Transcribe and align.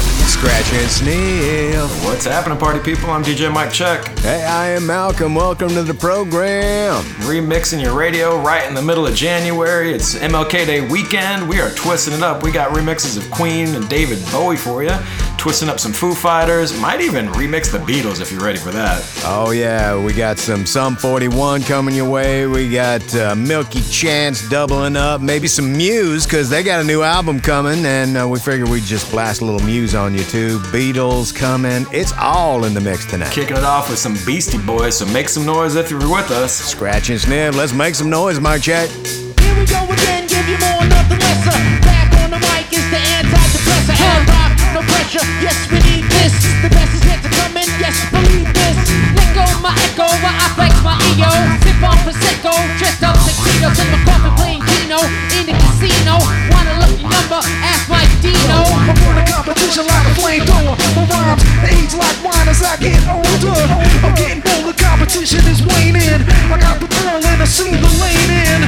Scratch 0.00 0.72
and 0.74 0.90
sniff. 0.90 2.04
What's 2.04 2.24
happening, 2.26 2.58
party 2.58 2.80
people? 2.80 3.10
I'm 3.10 3.22
DJ 3.24 3.52
Mike 3.52 3.72
Check. 3.72 4.06
Hey, 4.18 4.44
I 4.44 4.68
am 4.70 4.86
Malcolm. 4.86 5.34
Welcome 5.34 5.70
to 5.70 5.82
the 5.82 5.94
program. 5.94 7.02
Remixing 7.24 7.82
your 7.82 7.96
radio 7.96 8.40
right 8.40 8.66
in 8.68 8.74
the 8.74 8.82
middle 8.82 9.06
of 9.06 9.14
January. 9.14 9.92
It's 9.92 10.14
MLK 10.14 10.66
Day 10.66 10.86
weekend. 10.88 11.48
We 11.48 11.60
are 11.60 11.70
twisting 11.70 12.14
it 12.14 12.22
up. 12.22 12.42
We 12.42 12.52
got 12.52 12.70
remixes 12.72 13.16
of 13.16 13.30
Queen 13.30 13.74
and 13.74 13.88
David 13.88 14.18
Bowie 14.30 14.56
for 14.56 14.82
you. 14.82 14.94
Twisting 15.38 15.68
up 15.68 15.78
some 15.78 15.92
Foo 15.92 16.12
Fighters. 16.12 16.78
Might 16.80 17.00
even 17.00 17.28
remix 17.28 17.70
the 17.70 17.78
Beatles 17.78 18.20
if 18.20 18.32
you're 18.32 18.42
ready 18.42 18.58
for 18.58 18.72
that. 18.72 19.02
Oh, 19.24 19.52
yeah, 19.52 19.96
we 19.96 20.12
got 20.12 20.38
some 20.38 20.66
Sum 20.66 20.96
41 20.96 21.62
coming 21.62 21.94
your 21.94 22.10
way. 22.10 22.46
We 22.46 22.68
got 22.68 23.14
uh, 23.14 23.34
Milky 23.36 23.80
Chance 23.82 24.48
doubling 24.48 24.96
up. 24.96 25.20
Maybe 25.20 25.46
some 25.46 25.76
Muse, 25.76 26.24
because 26.26 26.50
they 26.50 26.64
got 26.64 26.80
a 26.80 26.84
new 26.84 27.02
album 27.02 27.38
coming, 27.40 27.86
and 27.86 28.16
uh, 28.18 28.26
we 28.26 28.40
figured 28.40 28.68
we'd 28.68 28.82
just 28.82 29.10
blast 29.12 29.40
a 29.40 29.44
little 29.44 29.64
Muse 29.64 29.85
on 29.94 30.14
YouTube. 30.14 30.58
Beatles 30.72 31.34
coming. 31.34 31.86
It's 31.92 32.12
all 32.18 32.64
in 32.64 32.74
the 32.74 32.80
mix 32.80 33.04
tonight. 33.04 33.32
Kicking 33.32 33.56
it 33.56 33.64
off 33.64 33.88
with 33.90 33.98
some 33.98 34.16
Beastie 34.26 34.58
Boys, 34.58 34.98
so 34.98 35.06
make 35.06 35.28
some 35.28 35.44
noise 35.44 35.76
if 35.76 35.90
you're 35.90 36.00
with 36.00 36.30
us. 36.30 36.52
Scratch 36.52 37.10
and 37.10 37.20
sniff. 37.20 37.54
Let's 37.54 37.72
make 37.72 37.94
some 37.94 38.10
noise, 38.10 38.40
Mike 38.40 38.62
Check. 38.62 38.88
Here 38.90 39.54
we 39.58 39.66
go 39.66 39.84
again, 39.84 40.26
give 40.26 40.48
you 40.48 40.58
more, 40.58 40.84
nothing 40.88 41.20
lesser. 41.20 41.52
Uh, 41.52 41.80
back 41.84 42.08
on 42.24 42.30
the 42.30 42.40
mic 42.40 42.72
is 42.72 42.84
the 42.90 42.98
antidepressant. 42.98 44.00
Ad-Rock, 44.00 44.52
no 44.74 44.80
pressure. 44.88 45.24
Yes, 45.44 45.56
we 45.70 45.78
need 45.84 46.04
this. 46.08 46.32
The 46.62 46.70
best 46.70 46.92
is 46.96 47.04
yet 47.04 47.22
to 47.22 47.30
come 47.36 47.56
in. 47.56 47.68
Yes, 47.78 47.96
believe 48.10 48.48
this. 48.52 48.76
Let 49.14 49.28
go 49.36 49.44
my 49.60 49.76
echo 49.86 50.08
while 50.24 50.36
I 50.36 50.48
flex 50.56 50.72
my 50.82 50.96
ego. 51.12 51.30
Sip 51.62 51.80
on 51.84 51.96
prosecco, 52.04 52.52
dressed 52.80 53.04
up 53.04 53.16
tuxedos 53.20 53.78
in 53.78 53.88
my 53.92 54.00
coffin 54.08 54.32
playing 54.40 54.55
Keno 54.86 55.02
in 55.34 55.50
the 55.50 55.54
casino. 55.66 56.14
Want 56.54 56.70
a 56.70 56.78
lucky 56.78 57.02
number? 57.02 57.42
Ask 57.66 57.90
my 57.90 58.06
Dino. 58.22 58.62
I'm 58.86 58.94
on 59.10 59.18
a 59.18 59.26
competition 59.26 59.82
like 59.82 60.06
a 60.06 60.14
flamethrower. 60.14 60.78
My 60.94 61.02
rhymes 61.10 61.42
age 61.66 61.90
like 61.98 62.14
wine 62.22 62.46
as 62.46 62.62
I 62.62 62.78
get 62.78 63.02
older. 63.10 63.58
I'm 64.06 64.14
getting 64.14 64.38
bolder, 64.46 64.78
competition 64.78 65.42
is 65.50 65.58
waning. 65.66 66.22
I 66.22 66.56
got 66.62 66.78
the 66.78 66.86
ball 66.86 67.18
and 67.18 67.42
I 67.42 67.46
see 67.46 67.74
the 67.74 67.90
lane 67.98 68.30
in. 68.30 68.62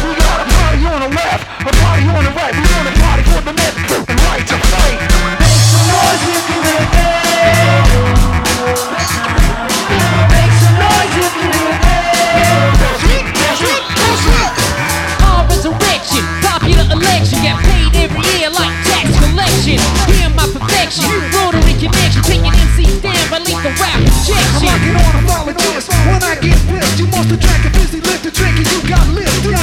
We 0.00 0.16
got 0.16 0.40
a 0.40 0.48
party 0.48 0.80
on 0.88 1.00
the 1.04 1.12
left, 1.12 1.44
a 1.60 1.72
party 1.76 2.08
on 2.08 2.24
the 2.24 2.32
right. 2.32 2.56
We 2.56 2.64
want 2.72 2.88
a 2.88 2.94
party 2.96 3.22
for 3.28 3.40
the 3.44 3.52
left 3.52 3.76
and 4.08 4.20
right 4.24 4.46
to 4.48 4.56
fight. 4.72 5.15
Down 23.66 23.74
by 23.74 23.90
lethal 23.98 24.38
I'm 24.38 24.62
injection. 24.62 24.62
rocking 24.62 24.94
on 24.94 25.14
a 25.16 25.22
volunteers. 25.26 25.86
When 26.06 26.22
I 26.22 26.34
get 26.38 26.58
pissed, 26.70 26.98
you 27.02 27.06
must 27.10 27.28
have 27.34 27.40
drank 27.40 27.62
a 27.66 27.70
busy 27.74 28.00
lift 28.00 28.22
to 28.22 28.30
drink 28.30 28.56
and 28.62 28.68
you 28.70 28.80
got 28.86 29.06
lifted. 29.10 29.54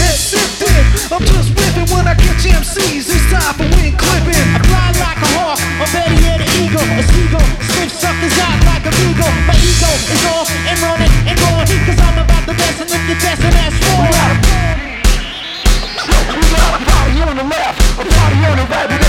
Head 0.00 0.16
sifted. 0.16 0.84
I'm 1.12 1.20
just 1.20 1.52
ripping 1.52 1.88
when 1.92 2.08
I 2.08 2.14
catch 2.16 2.44
MCs. 2.48 3.04
It's 3.12 3.26
time 3.28 3.52
for 3.60 3.68
wing 3.76 3.92
clipping. 3.96 4.46
I 4.56 4.60
fly 4.64 4.88
like 4.96 5.20
a 5.20 5.28
hawk, 5.36 5.60
or 5.84 5.88
better 5.92 6.16
yet 6.24 6.40
an 6.40 6.48
eagle, 6.64 6.80
a 6.80 7.02
seagull, 7.12 7.48
sniff 7.60 7.92
suckers 7.92 8.36
out 8.40 8.56
like 8.72 8.84
a 8.88 8.92
beagle. 8.96 9.32
My 9.44 9.56
ego 9.60 9.90
is 10.08 10.22
off 10.32 10.48
and 10.48 10.78
running 10.80 11.12
and 11.28 11.36
going, 11.36 11.68
cause 11.84 12.00
I'm 12.00 12.16
about 12.24 12.44
the 12.48 12.56
best 12.56 12.80
and 12.80 12.88
if 12.88 13.02
you're 13.04 13.20
best 13.20 13.40
and 13.44 13.52
that's 13.52 13.76
We 13.76 13.84
wrong. 13.84 14.16
got 14.16 14.32
a 14.32 14.36
we 16.32 16.44
got 16.56 16.72
a 16.72 16.80
party 16.88 17.16
on 17.20 17.36
the 17.36 17.44
left, 17.44 17.76
a 18.00 18.04
party 18.08 18.38
on 18.48 18.56
the 18.56 18.66
right. 18.72 19.01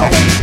My 0.00 0.39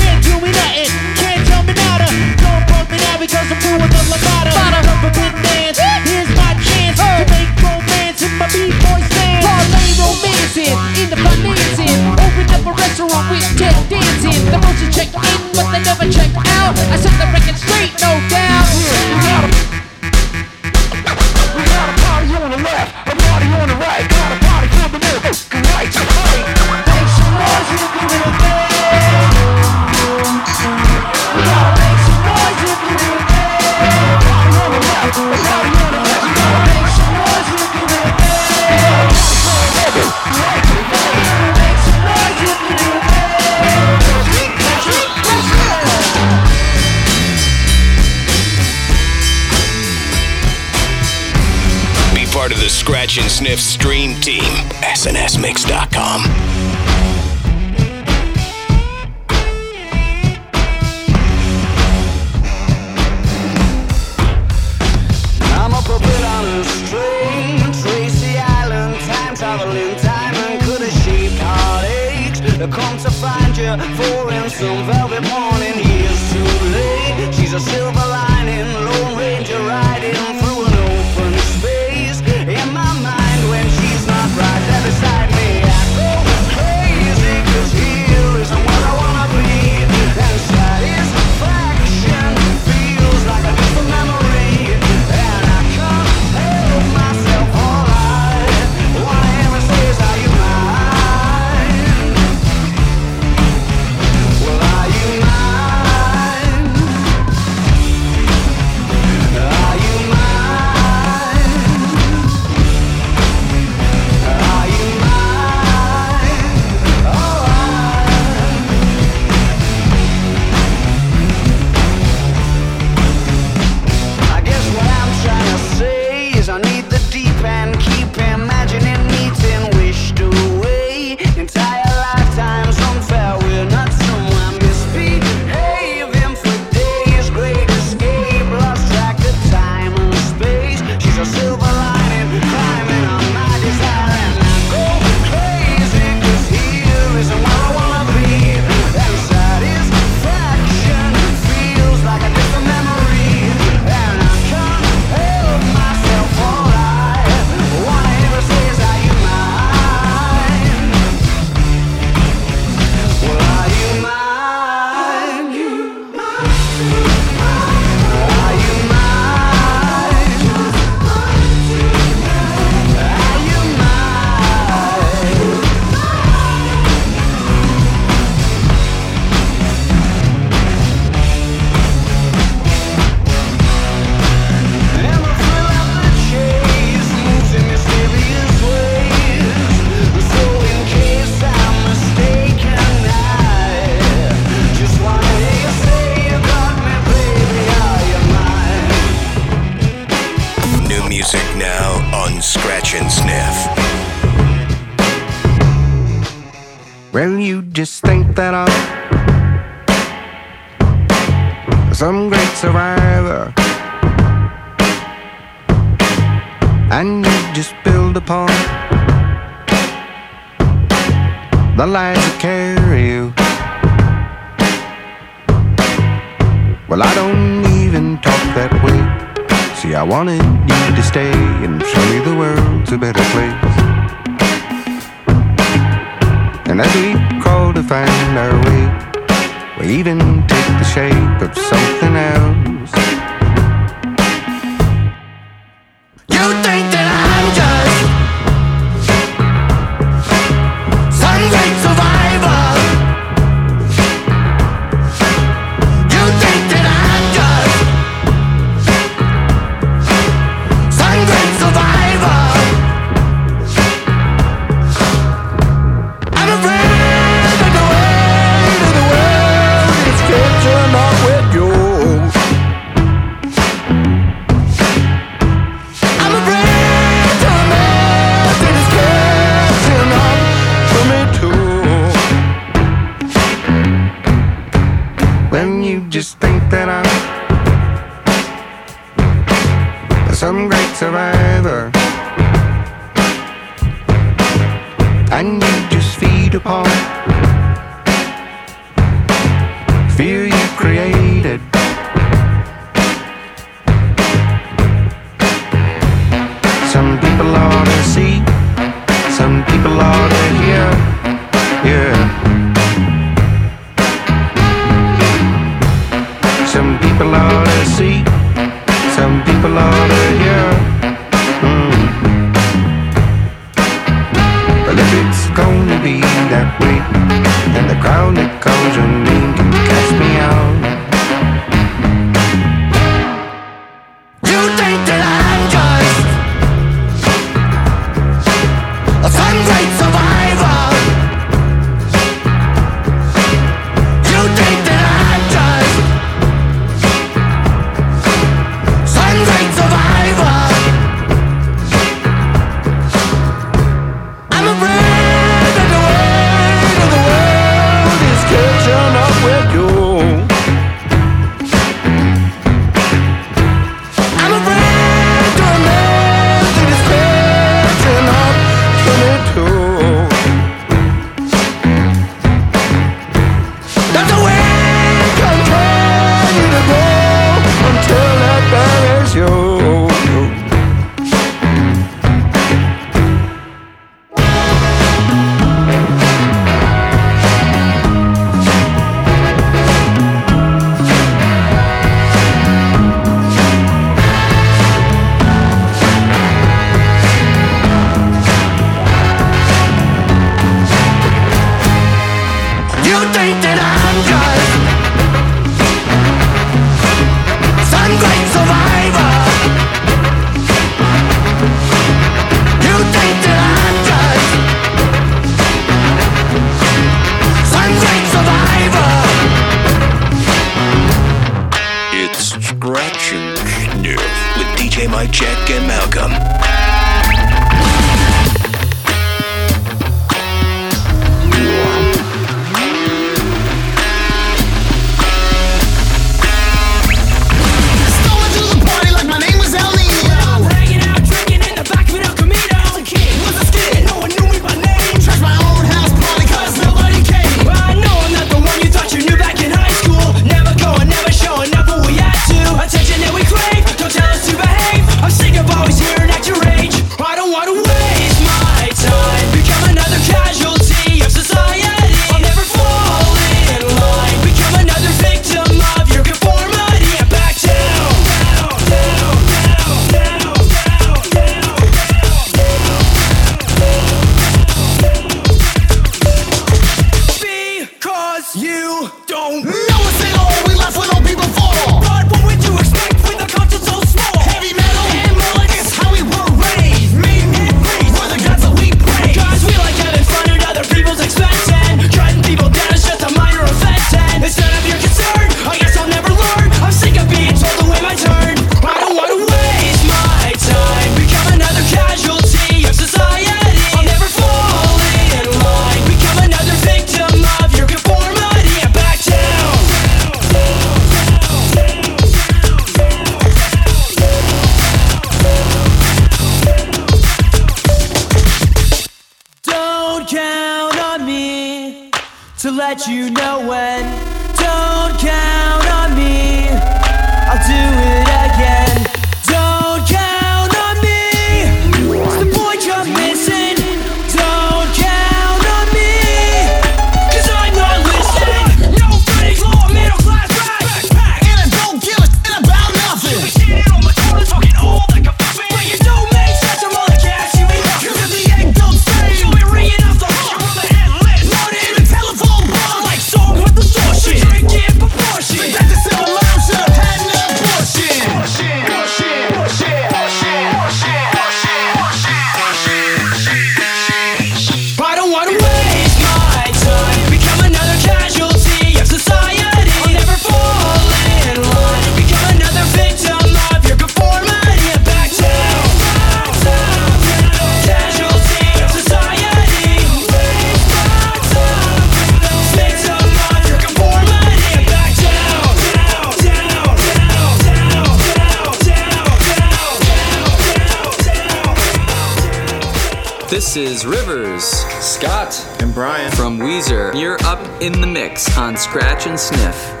This 593.71 594.03
is 594.03 594.05
Rivers, 594.05 594.65
Scott, 594.65 595.65
and 595.79 595.93
Brian 595.93 596.29
from 596.33 596.59
Weezer. 596.59 597.17
You're 597.17 597.41
up 597.45 597.81
in 597.81 598.01
the 598.01 598.05
mix 598.05 598.57
on 598.57 598.75
Scratch 598.75 599.27
and 599.27 599.39
Sniff. 599.39 600.00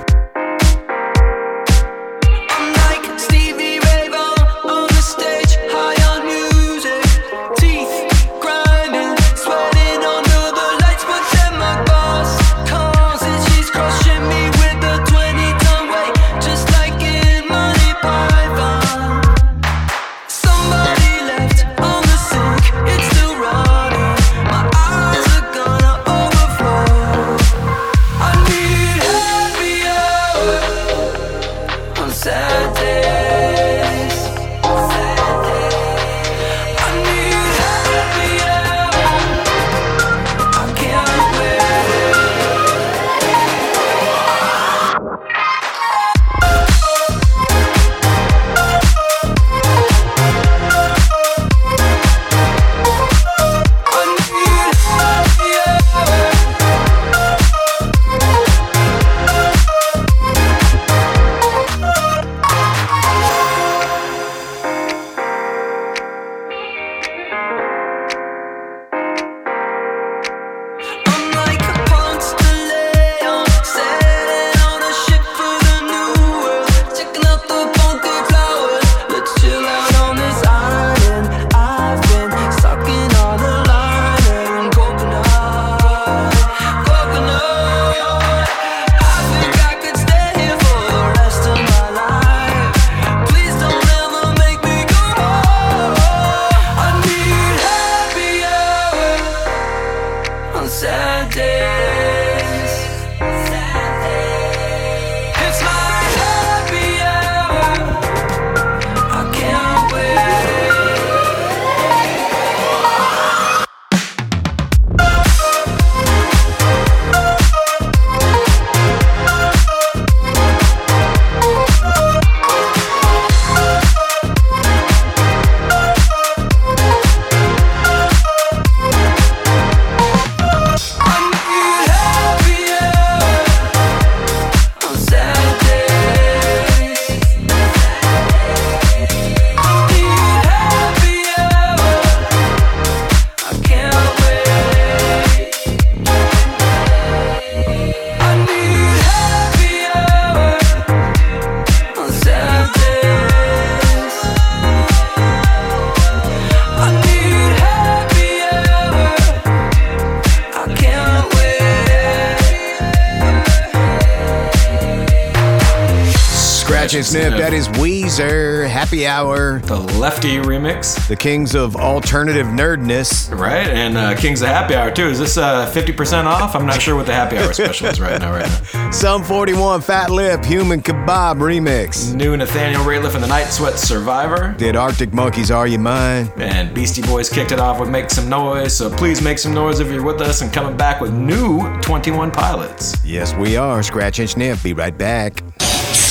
Sniff. 167.03 167.37
That 167.37 167.53
is 167.53 167.67
Weezer, 167.69 168.67
Happy 168.69 169.05
Hour. 169.07 169.59
The 169.59 169.77
Lefty 169.77 170.37
remix. 170.37 171.07
The 171.07 171.15
Kings 171.15 171.55
of 171.55 171.75
Alternative 171.75 172.45
Nerdness. 172.47 173.35
Right, 173.37 173.67
and 173.67 173.97
uh, 173.97 174.15
Kings 174.15 174.41
of 174.41 174.49
Happy 174.49 174.75
Hour, 174.75 174.91
too. 174.91 175.07
Is 175.07 175.19
this 175.19 175.37
uh, 175.37 175.71
50% 175.73 176.25
off? 176.25 176.55
I'm 176.55 176.65
not 176.65 176.81
sure 176.81 176.95
what 176.95 177.05
the 177.05 177.13
Happy 177.13 177.37
Hour 177.37 177.53
special 177.53 177.87
is 177.87 177.99
right 177.99 178.19
now, 178.19 178.31
right 178.31 178.49
now. 178.73 178.91
Sum 178.91 179.23
41, 179.23 179.81
Fat 179.81 180.09
Lip, 180.09 180.43
Human 180.45 180.81
Kebab 180.81 181.37
remix. 181.37 182.13
New 182.13 182.35
Nathaniel 182.37 182.83
Rateliff 182.83 183.15
and 183.15 183.23
the 183.23 183.27
Night 183.27 183.45
Sweat 183.45 183.79
Survivor. 183.79 184.53
Did 184.57 184.75
Arctic 184.75 185.13
Monkeys 185.13 185.51
Are 185.51 185.67
You 185.67 185.79
Mine? 185.79 186.31
And 186.37 186.73
Beastie 186.73 187.01
Boys 187.01 187.29
kicked 187.29 187.51
it 187.51 187.59
off 187.59 187.79
with 187.79 187.89
Make 187.89 188.09
Some 188.09 188.29
Noise, 188.29 188.75
so 188.75 188.89
please 188.89 189.21
make 189.21 189.39
some 189.39 189.53
noise 189.53 189.79
if 189.79 189.87
you're 189.91 190.03
with 190.03 190.21
us 190.21 190.41
and 190.41 190.51
coming 190.51 190.77
back 190.77 191.01
with 191.01 191.13
new 191.13 191.61
21 191.81 192.31
Pilots. 192.31 192.95
Yes, 193.05 193.33
we 193.35 193.55
are. 193.57 193.81
Scratch 193.83 194.19
and 194.19 194.29
Sniff. 194.29 194.63
Be 194.63 194.73
right 194.73 194.97
back. 194.97 195.43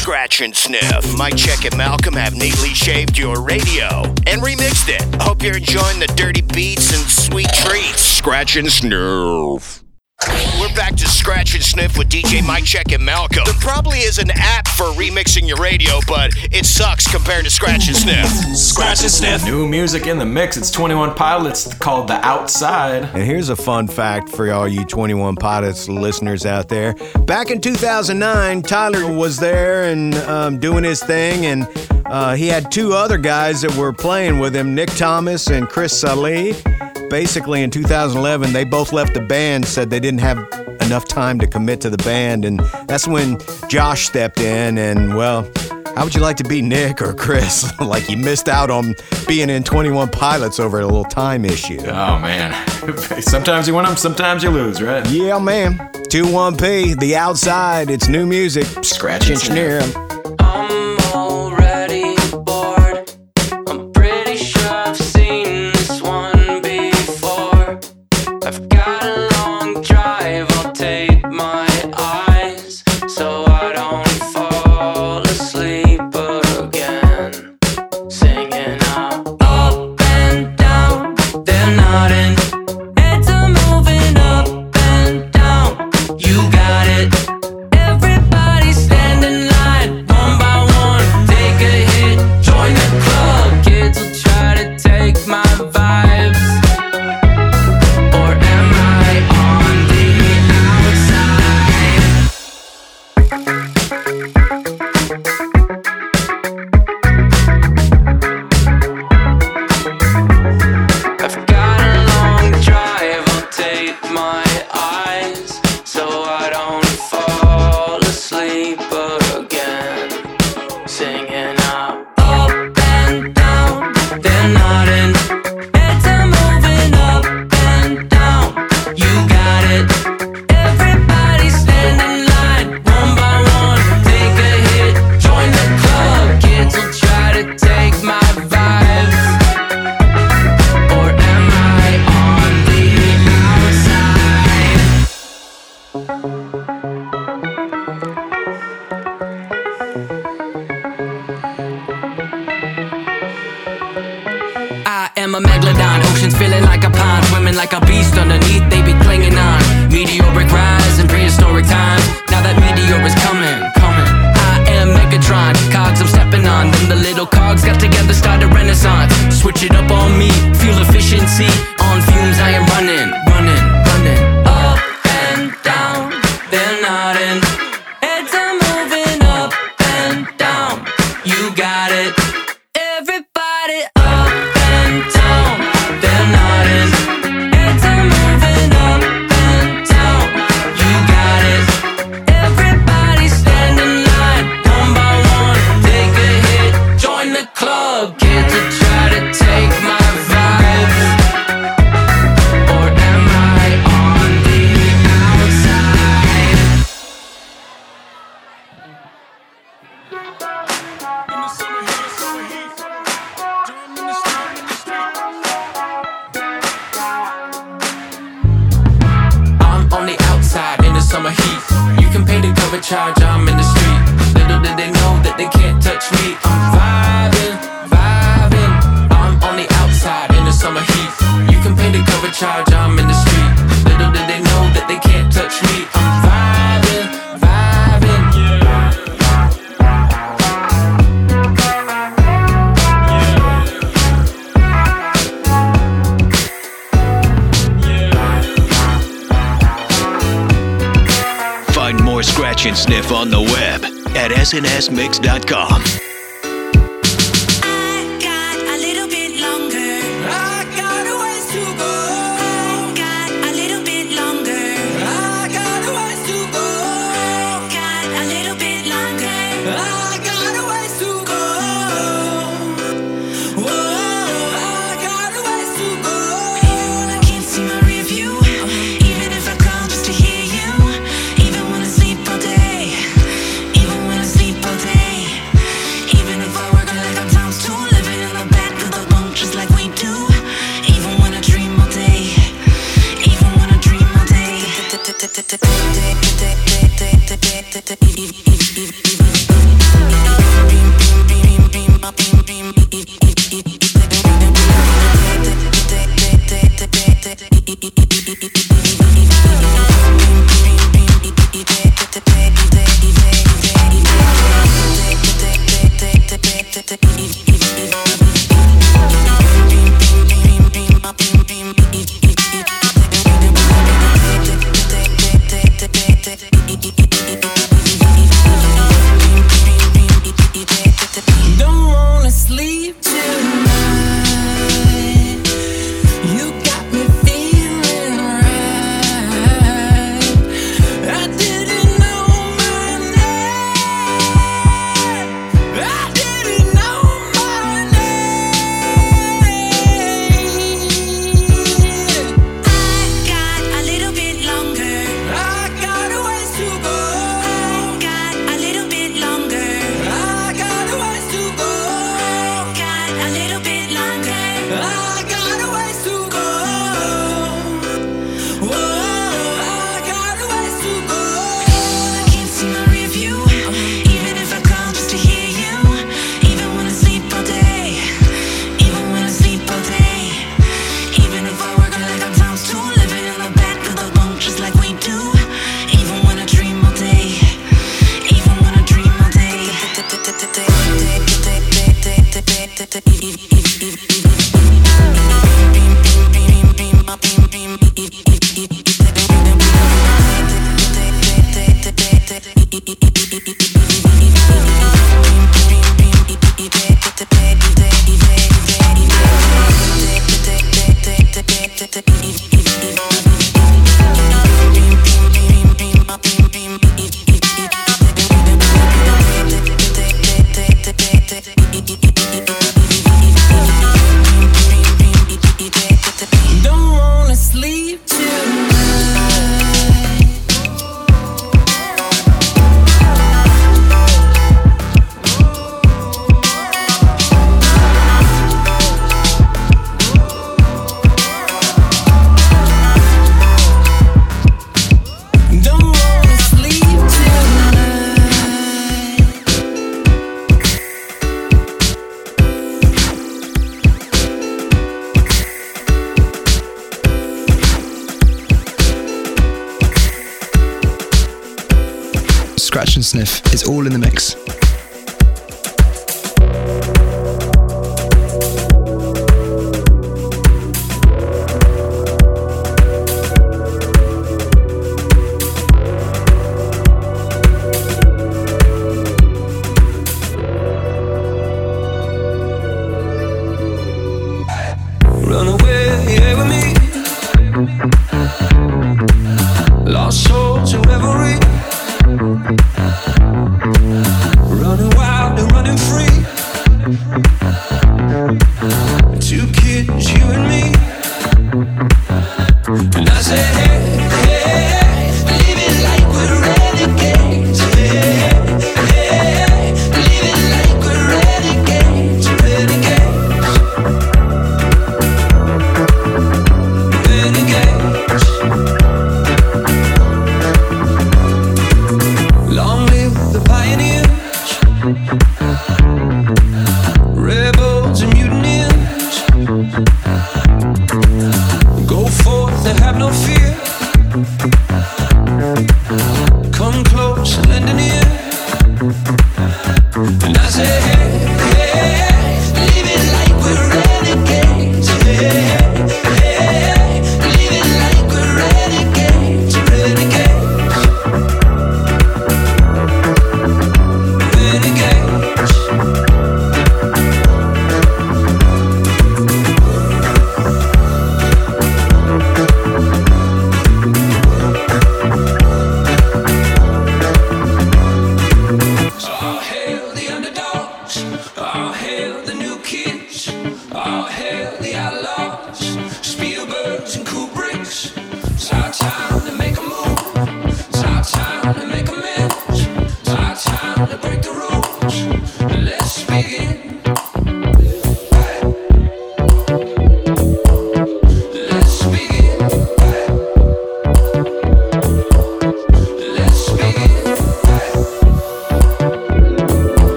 Scratch 0.00 0.40
and 0.40 0.56
Sniff. 0.56 1.14
Mike 1.18 1.36
Check 1.36 1.66
and 1.66 1.76
Malcolm 1.76 2.14
have 2.14 2.34
neatly 2.34 2.70
shaved 2.70 3.18
your 3.18 3.42
radio 3.42 4.02
and 4.26 4.40
remixed 4.40 4.88
it. 4.88 5.02
Hope 5.20 5.42
you're 5.42 5.58
enjoying 5.58 6.00
the 6.00 6.06
dirty 6.16 6.40
beats 6.40 6.90
and 6.94 7.06
sweet 7.06 7.52
treats. 7.52 8.00
Scratch 8.00 8.56
and 8.56 8.72
Sniff. 8.72 9.79
We're 10.28 10.74
back 10.74 10.96
to 10.96 11.08
Scratch 11.08 11.54
and 11.54 11.64
Sniff 11.64 11.96
with 11.96 12.10
DJ 12.10 12.46
Mike 12.46 12.64
Check 12.64 12.92
and 12.92 13.02
Malcolm. 13.02 13.42
There 13.46 13.54
probably 13.54 14.00
is 14.00 14.18
an 14.18 14.30
app 14.34 14.68
for 14.68 14.84
remixing 14.92 15.48
your 15.48 15.56
radio, 15.56 16.00
but 16.06 16.32
it 16.52 16.66
sucks 16.66 17.10
compared 17.10 17.46
to 17.46 17.50
Scratch 17.50 17.88
and 17.88 17.96
Sniff. 17.96 18.28
Scratch 18.54 19.00
and 19.00 19.10
Sniff. 19.10 19.44
New 19.46 19.66
music 19.66 20.06
in 20.06 20.18
the 20.18 20.26
mix. 20.26 20.58
It's 20.58 20.70
21 20.70 21.14
Pilots 21.14 21.72
called 21.72 22.08
The 22.08 22.22
Outside. 22.26 23.04
And 23.04 23.22
here's 23.22 23.48
a 23.48 23.56
fun 23.56 23.88
fact 23.88 24.28
for 24.28 24.50
all 24.52 24.68
you 24.68 24.84
21 24.84 25.36
Pilots 25.36 25.88
listeners 25.88 26.44
out 26.44 26.68
there. 26.68 26.94
Back 27.24 27.50
in 27.50 27.62
2009, 27.62 28.60
Tyler 28.62 29.10
was 29.10 29.38
there 29.38 29.84
and 29.84 30.14
um, 30.16 30.58
doing 30.58 30.84
his 30.84 31.02
thing, 31.02 31.46
and 31.46 31.66
uh, 32.04 32.34
he 32.34 32.46
had 32.46 32.70
two 32.70 32.92
other 32.92 33.16
guys 33.16 33.62
that 33.62 33.74
were 33.74 33.94
playing 33.94 34.38
with 34.38 34.54
him 34.54 34.74
Nick 34.74 34.90
Thomas 34.90 35.48
and 35.48 35.66
Chris 35.66 35.98
Salih 35.98 36.54
basically 37.10 37.62
in 37.62 37.70
2011, 37.70 38.52
they 38.52 38.64
both 38.64 38.92
left 38.92 39.12
the 39.12 39.20
band, 39.20 39.66
said 39.66 39.90
they 39.90 40.00
didn't 40.00 40.20
have 40.20 40.38
enough 40.80 41.06
time 41.06 41.38
to 41.40 41.46
commit 41.46 41.80
to 41.82 41.90
the 41.90 41.98
band. 41.98 42.44
And 42.44 42.60
that's 42.86 43.06
when 43.06 43.38
Josh 43.68 44.06
stepped 44.06 44.40
in 44.40 44.78
and, 44.78 45.14
well, 45.14 45.50
how 45.96 46.04
would 46.04 46.14
you 46.14 46.20
like 46.20 46.36
to 46.36 46.44
be 46.44 46.62
Nick 46.62 47.02
or 47.02 47.12
Chris? 47.12 47.78
like 47.80 48.08
you 48.08 48.16
missed 48.16 48.48
out 48.48 48.70
on 48.70 48.94
being 49.26 49.50
in 49.50 49.62
21 49.64 50.08
Pilots 50.08 50.60
over 50.60 50.80
a 50.80 50.86
little 50.86 51.04
time 51.04 51.44
issue. 51.44 51.80
Oh 51.80 52.18
man. 52.18 52.54
sometimes 53.20 53.66
you 53.68 53.74
win 53.74 53.84
them, 53.84 53.96
sometimes 53.96 54.42
you 54.42 54.50
lose, 54.50 54.80
right? 54.80 55.06
Yeah, 55.10 55.38
man. 55.38 55.78
2-1P, 56.10 56.98
The 56.98 57.16
Outside, 57.16 57.90
it's 57.90 58.08
new 58.08 58.24
music. 58.24 58.66
Scratch 58.82 59.30
Engineer. 59.30 59.80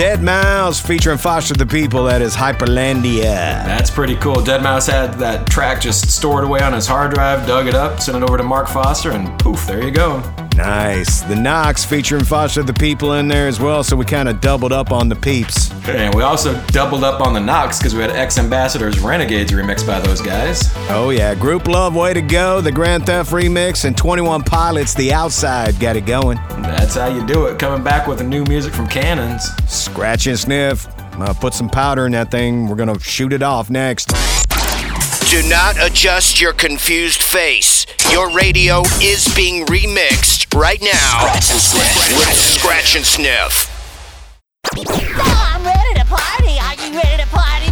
Deadmau5 0.00 0.80
featuring 0.86 1.18
Foster 1.18 1.52
the 1.52 1.66
People. 1.66 2.04
That 2.04 2.22
is 2.22 2.34
Hyperlandia. 2.34 3.20
That's 3.22 3.90
pretty 3.90 4.16
cool. 4.16 4.36
Deadmau5 4.36 4.90
had 4.90 5.14
that 5.18 5.46
track 5.46 5.82
just 5.82 6.10
stored 6.10 6.42
away 6.42 6.60
on 6.60 6.72
his 6.72 6.86
hard 6.86 7.12
drive, 7.12 7.46
dug 7.46 7.66
it 7.66 7.74
up, 7.74 8.00
sent 8.00 8.16
it 8.16 8.22
over 8.22 8.38
to 8.38 8.42
Mark 8.42 8.66
Foster, 8.66 9.10
and 9.10 9.38
poof, 9.38 9.66
there 9.66 9.84
you 9.84 9.90
go. 9.90 10.22
Nice. 10.56 11.20
The 11.22 11.36
Knocks 11.36 11.84
featuring 11.84 12.24
Foster 12.24 12.62
the 12.62 12.72
People 12.72 13.14
in 13.14 13.28
there 13.28 13.46
as 13.46 13.60
well, 13.60 13.84
so 13.84 13.94
we 13.94 14.04
kind 14.04 14.28
of 14.28 14.40
doubled 14.40 14.72
up 14.72 14.90
on 14.90 15.08
the 15.08 15.16
peeps. 15.16 15.70
And 15.88 16.14
we 16.14 16.22
also 16.22 16.58
doubled 16.68 17.04
up 17.04 17.20
on 17.20 17.32
the 17.32 17.40
Knocks 17.40 17.78
because 17.78 17.94
we 17.94 18.00
had 18.00 18.10
X 18.10 18.38
Ambassadors 18.38 19.00
Renegades 19.00 19.52
remixed 19.52 19.86
by 19.86 20.00
those 20.00 20.20
guys. 20.20 20.70
Oh, 20.88 21.10
yeah. 21.10 21.34
Grouplove, 21.34 21.94
Way 21.94 22.14
to 22.14 22.22
Go, 22.22 22.60
the 22.60 22.72
Grand 22.72 23.06
Theft 23.06 23.32
remix, 23.32 23.84
and 23.84 23.96
21 23.96 24.42
Pilots, 24.42 24.94
The 24.94 25.12
Outside, 25.12 25.78
got 25.78 25.96
it 25.96 26.04
going. 26.06 26.38
That's 26.62 26.94
how 26.94 27.06
you 27.06 27.24
do 27.26 27.46
it. 27.46 27.58
Coming 27.58 27.82
back 27.82 28.06
with 28.06 28.18
the 28.18 28.24
new 28.24 28.44
music 28.44 28.74
from 28.74 28.86
Cannons. 28.86 29.48
Scratch 29.90 30.28
and 30.28 30.38
Sniff. 30.38 30.86
Uh, 31.14 31.34
put 31.34 31.52
some 31.52 31.68
powder 31.68 32.06
in 32.06 32.12
that 32.12 32.30
thing. 32.30 32.68
We're 32.68 32.76
going 32.76 32.94
to 32.94 33.00
shoot 33.00 33.32
it 33.32 33.42
off 33.42 33.70
next. 33.70 34.08
Do 35.28 35.42
not 35.48 35.76
adjust 35.80 36.40
your 36.40 36.52
confused 36.52 37.22
face. 37.22 37.86
Your 38.10 38.30
radio 38.30 38.82
is 39.02 39.26
being 39.34 39.66
remixed 39.66 40.56
right 40.58 40.80
now 40.80 41.34
Scratch 41.40 41.50
and 41.50 42.18
with 42.18 42.34
Scratch 42.34 42.96
and 42.96 43.04
Sniff. 43.04 43.68
I'm 44.72 45.64
ready 45.64 45.98
to 45.98 46.06
party. 46.06 46.58
Are 46.60 46.74
you 46.76 46.96
ready 46.96 47.22
to 47.22 47.28
party? 47.28 47.66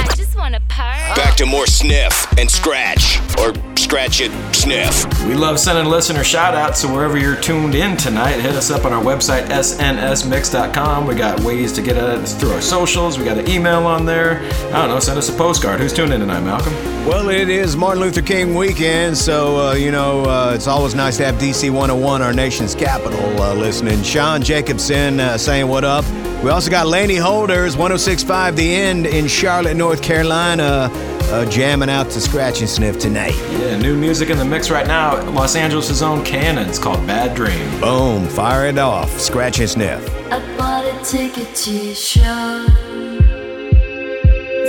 I 0.00 0.14
just 0.16 0.36
want 0.36 0.54
to 0.54 0.60
party. 0.62 1.14
Back 1.14 1.36
to 1.36 1.46
more 1.46 1.66
Sniff 1.66 2.26
and 2.38 2.50
Scratch, 2.50 3.20
or 3.38 3.52
Scratch 3.84 4.22
it, 4.22 4.32
Sniff. 4.54 5.04
We 5.28 5.34
love 5.34 5.60
sending 5.60 5.84
listener 5.84 6.24
shout 6.24 6.54
outs, 6.54 6.80
so 6.80 6.90
wherever 6.90 7.18
you're 7.18 7.36
tuned 7.36 7.74
in 7.74 7.98
tonight, 7.98 8.40
hit 8.40 8.52
us 8.52 8.70
up 8.70 8.86
on 8.86 8.94
our 8.94 9.04
website, 9.04 9.44
snsmix.com. 9.48 11.06
We 11.06 11.14
got 11.14 11.38
ways 11.40 11.70
to 11.74 11.82
get 11.82 11.98
at 11.98 12.04
us 12.04 12.34
through 12.34 12.52
our 12.52 12.62
socials. 12.62 13.18
We 13.18 13.26
got 13.26 13.36
an 13.36 13.46
email 13.46 13.86
on 13.86 14.06
there. 14.06 14.40
I 14.72 14.80
don't 14.80 14.88
know, 14.88 15.00
send 15.00 15.18
us 15.18 15.28
a 15.28 15.34
postcard. 15.34 15.80
Who's 15.80 15.92
tuned 15.92 16.14
in 16.14 16.20
tonight, 16.20 16.40
Malcolm? 16.40 16.72
Well, 17.04 17.28
it 17.28 17.50
is 17.50 17.76
Martin 17.76 18.00
Luther 18.02 18.22
King 18.22 18.54
weekend, 18.54 19.18
so, 19.18 19.68
uh, 19.68 19.74
you 19.74 19.90
know, 19.92 20.24
uh, 20.24 20.52
it's 20.54 20.66
always 20.66 20.94
nice 20.94 21.18
to 21.18 21.26
have 21.26 21.34
DC 21.34 21.68
101, 21.68 22.22
our 22.22 22.32
nation's 22.32 22.74
capital, 22.74 23.20
uh, 23.42 23.52
listening. 23.52 24.02
Sean 24.02 24.40
Jacobson 24.40 25.20
uh, 25.20 25.36
saying 25.36 25.68
what 25.68 25.84
up. 25.84 26.06
We 26.42 26.48
also 26.50 26.70
got 26.70 26.86
Laney 26.86 27.16
Holders, 27.16 27.76
1065 27.76 28.56
The 28.56 28.74
End 28.74 29.06
in 29.06 29.28
Charlotte, 29.28 29.76
North 29.76 30.02
Carolina, 30.02 30.90
uh, 31.32 31.44
jamming 31.46 31.90
out 31.90 32.10
to 32.10 32.20
Scratch 32.20 32.60
and 32.60 32.68
Sniff 32.68 32.98
tonight. 32.98 33.34
Yeah, 33.50 33.78
new 33.78 33.96
music 33.96 34.30
in 34.30 34.38
the 34.38 34.44
mix 34.44 34.70
right 34.70 34.86
now. 34.86 35.22
Los 35.30 35.56
Angeles' 35.56 36.02
own 36.02 36.24
Cannons 36.24 36.78
called 36.78 37.06
Bad 37.06 37.34
Dream. 37.36 37.80
Boom, 37.80 38.26
fire 38.28 38.66
it 38.66 38.78
off. 38.78 39.10
Scratch 39.18 39.58
and 39.60 39.68
Sniff. 39.68 40.08
I 40.32 40.40
bought 40.56 40.84
a 40.84 41.04
ticket 41.04 41.54
to 41.54 41.70
your 41.70 41.94
show. 41.94 42.66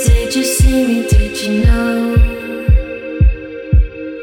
Did 0.05 0.35
you 0.35 0.43
see 0.43 0.87
me? 0.87 1.07
Did 1.07 1.41
you 1.41 1.65
know? 1.65 2.15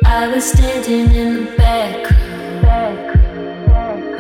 I 0.05 0.29
was 0.29 0.45
standing 0.45 1.11
in 1.15 1.45
the 1.45 1.57
background 1.57 2.99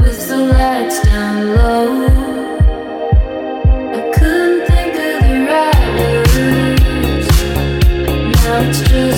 with 0.00 0.28
the 0.28 0.36
lights 0.36 1.02
down 1.02 1.56
low. 1.56 2.31
Now 8.62 8.68
it's 8.68 9.11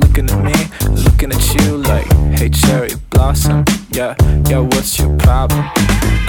looking 0.00 0.30
at 0.30 0.44
me, 0.44 0.54
looking 1.04 1.32
at 1.32 1.54
you 1.54 1.78
like, 1.78 2.06
hey, 2.38 2.48
cherry 2.48 2.90
blossom. 3.10 3.64
Yeah, 3.90 4.14
yeah, 4.48 4.60
what's 4.60 4.98
your 4.98 5.16
problem? 5.18 5.64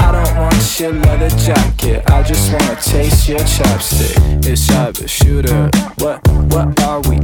I 0.01 0.11
don't 0.11 0.37
want 0.37 0.79
your 0.79 0.93
leather 0.93 1.29
jacket, 1.37 2.09
I 2.09 2.23
just 2.23 2.51
wanna 2.51 2.75
taste 2.81 3.27
your 3.27 3.39
chopstick. 3.39 4.45
It's 4.45 4.61
shot, 4.61 4.99
but 4.99 5.09
shooter. 5.09 5.69
What, 5.97 6.25
what 6.51 6.81
are 6.83 7.01
we 7.01 7.19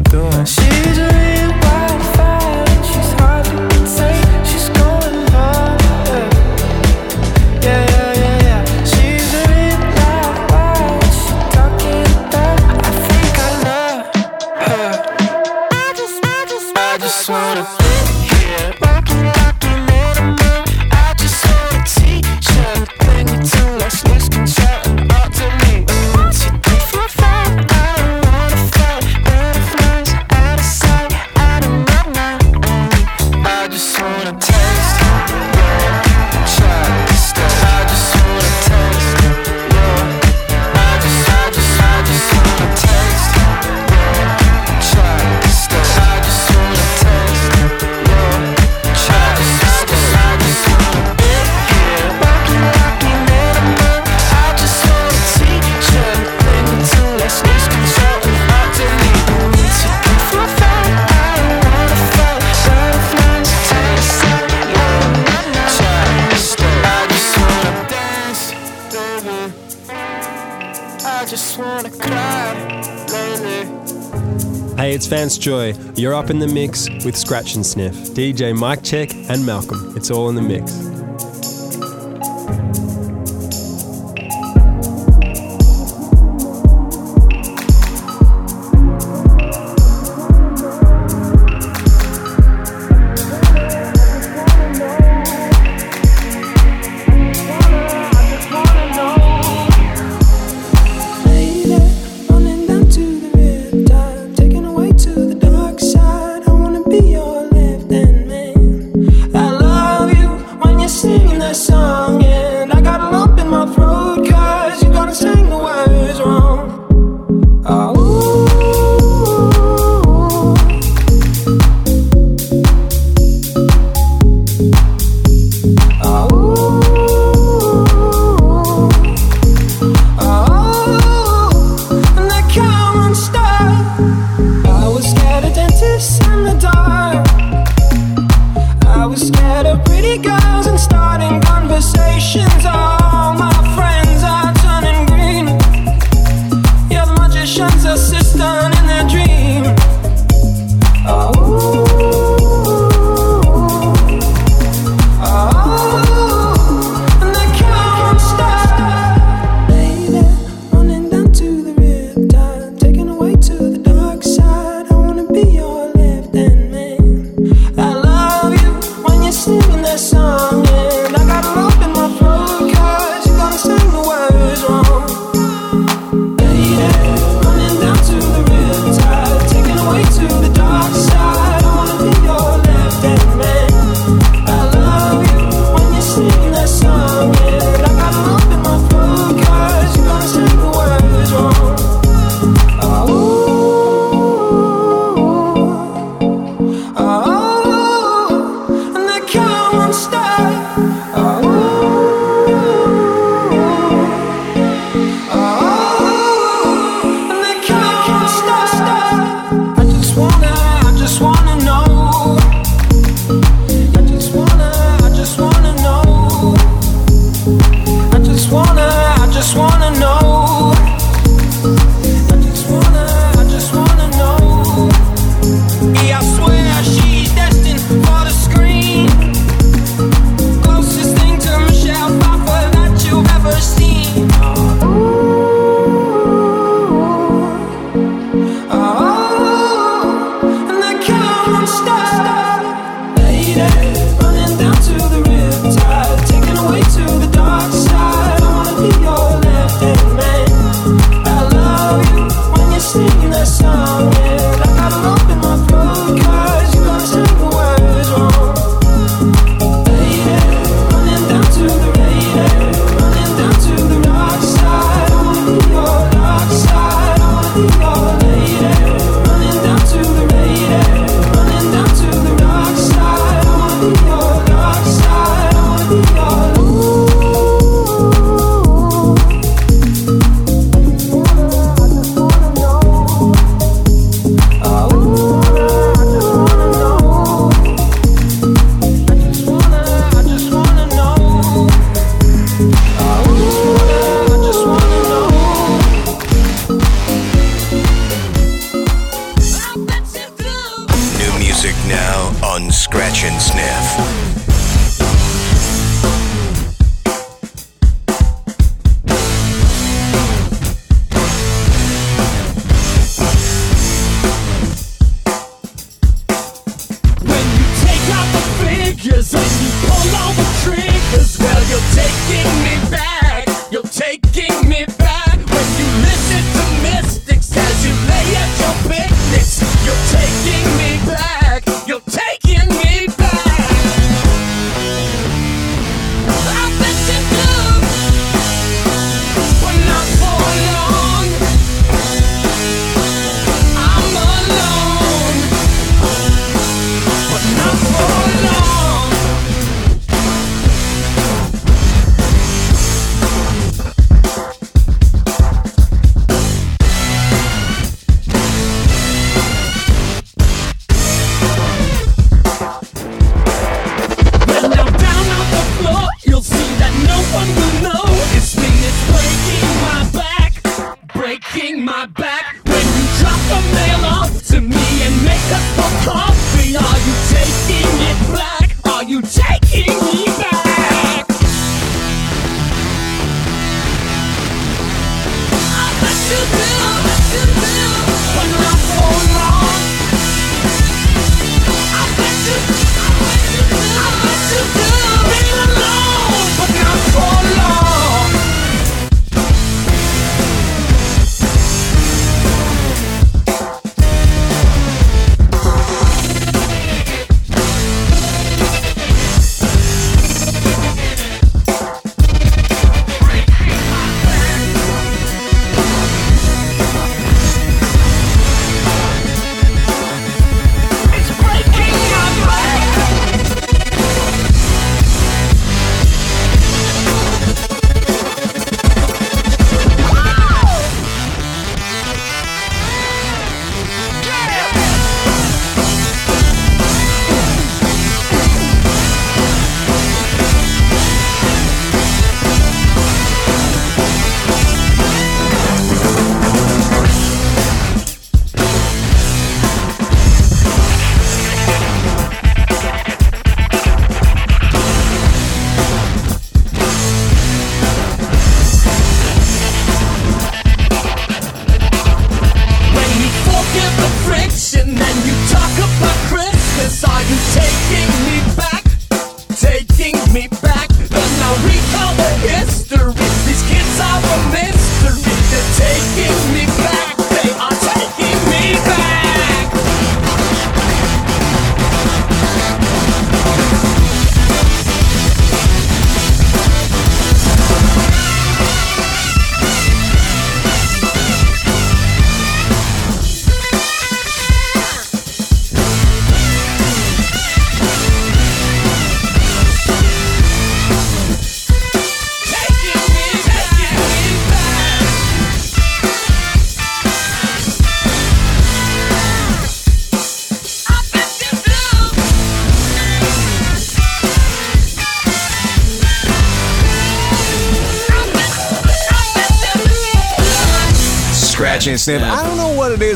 Joy. 75.46 75.76
You're 75.96 76.16
up 76.16 76.32
in 76.32 76.40
the 76.40 76.48
mix 76.48 76.90
with 77.06 77.16
Scratch 77.16 77.54
and 77.54 77.64
Sniff. 77.64 77.94
DJ 78.16 78.58
Mike 78.58 78.82
Check 78.82 79.14
and 79.30 79.46
Malcolm. 79.46 79.96
It's 79.96 80.10
all 80.10 80.28
in 80.30 80.34
the 80.34 80.42
mix. 80.42 80.85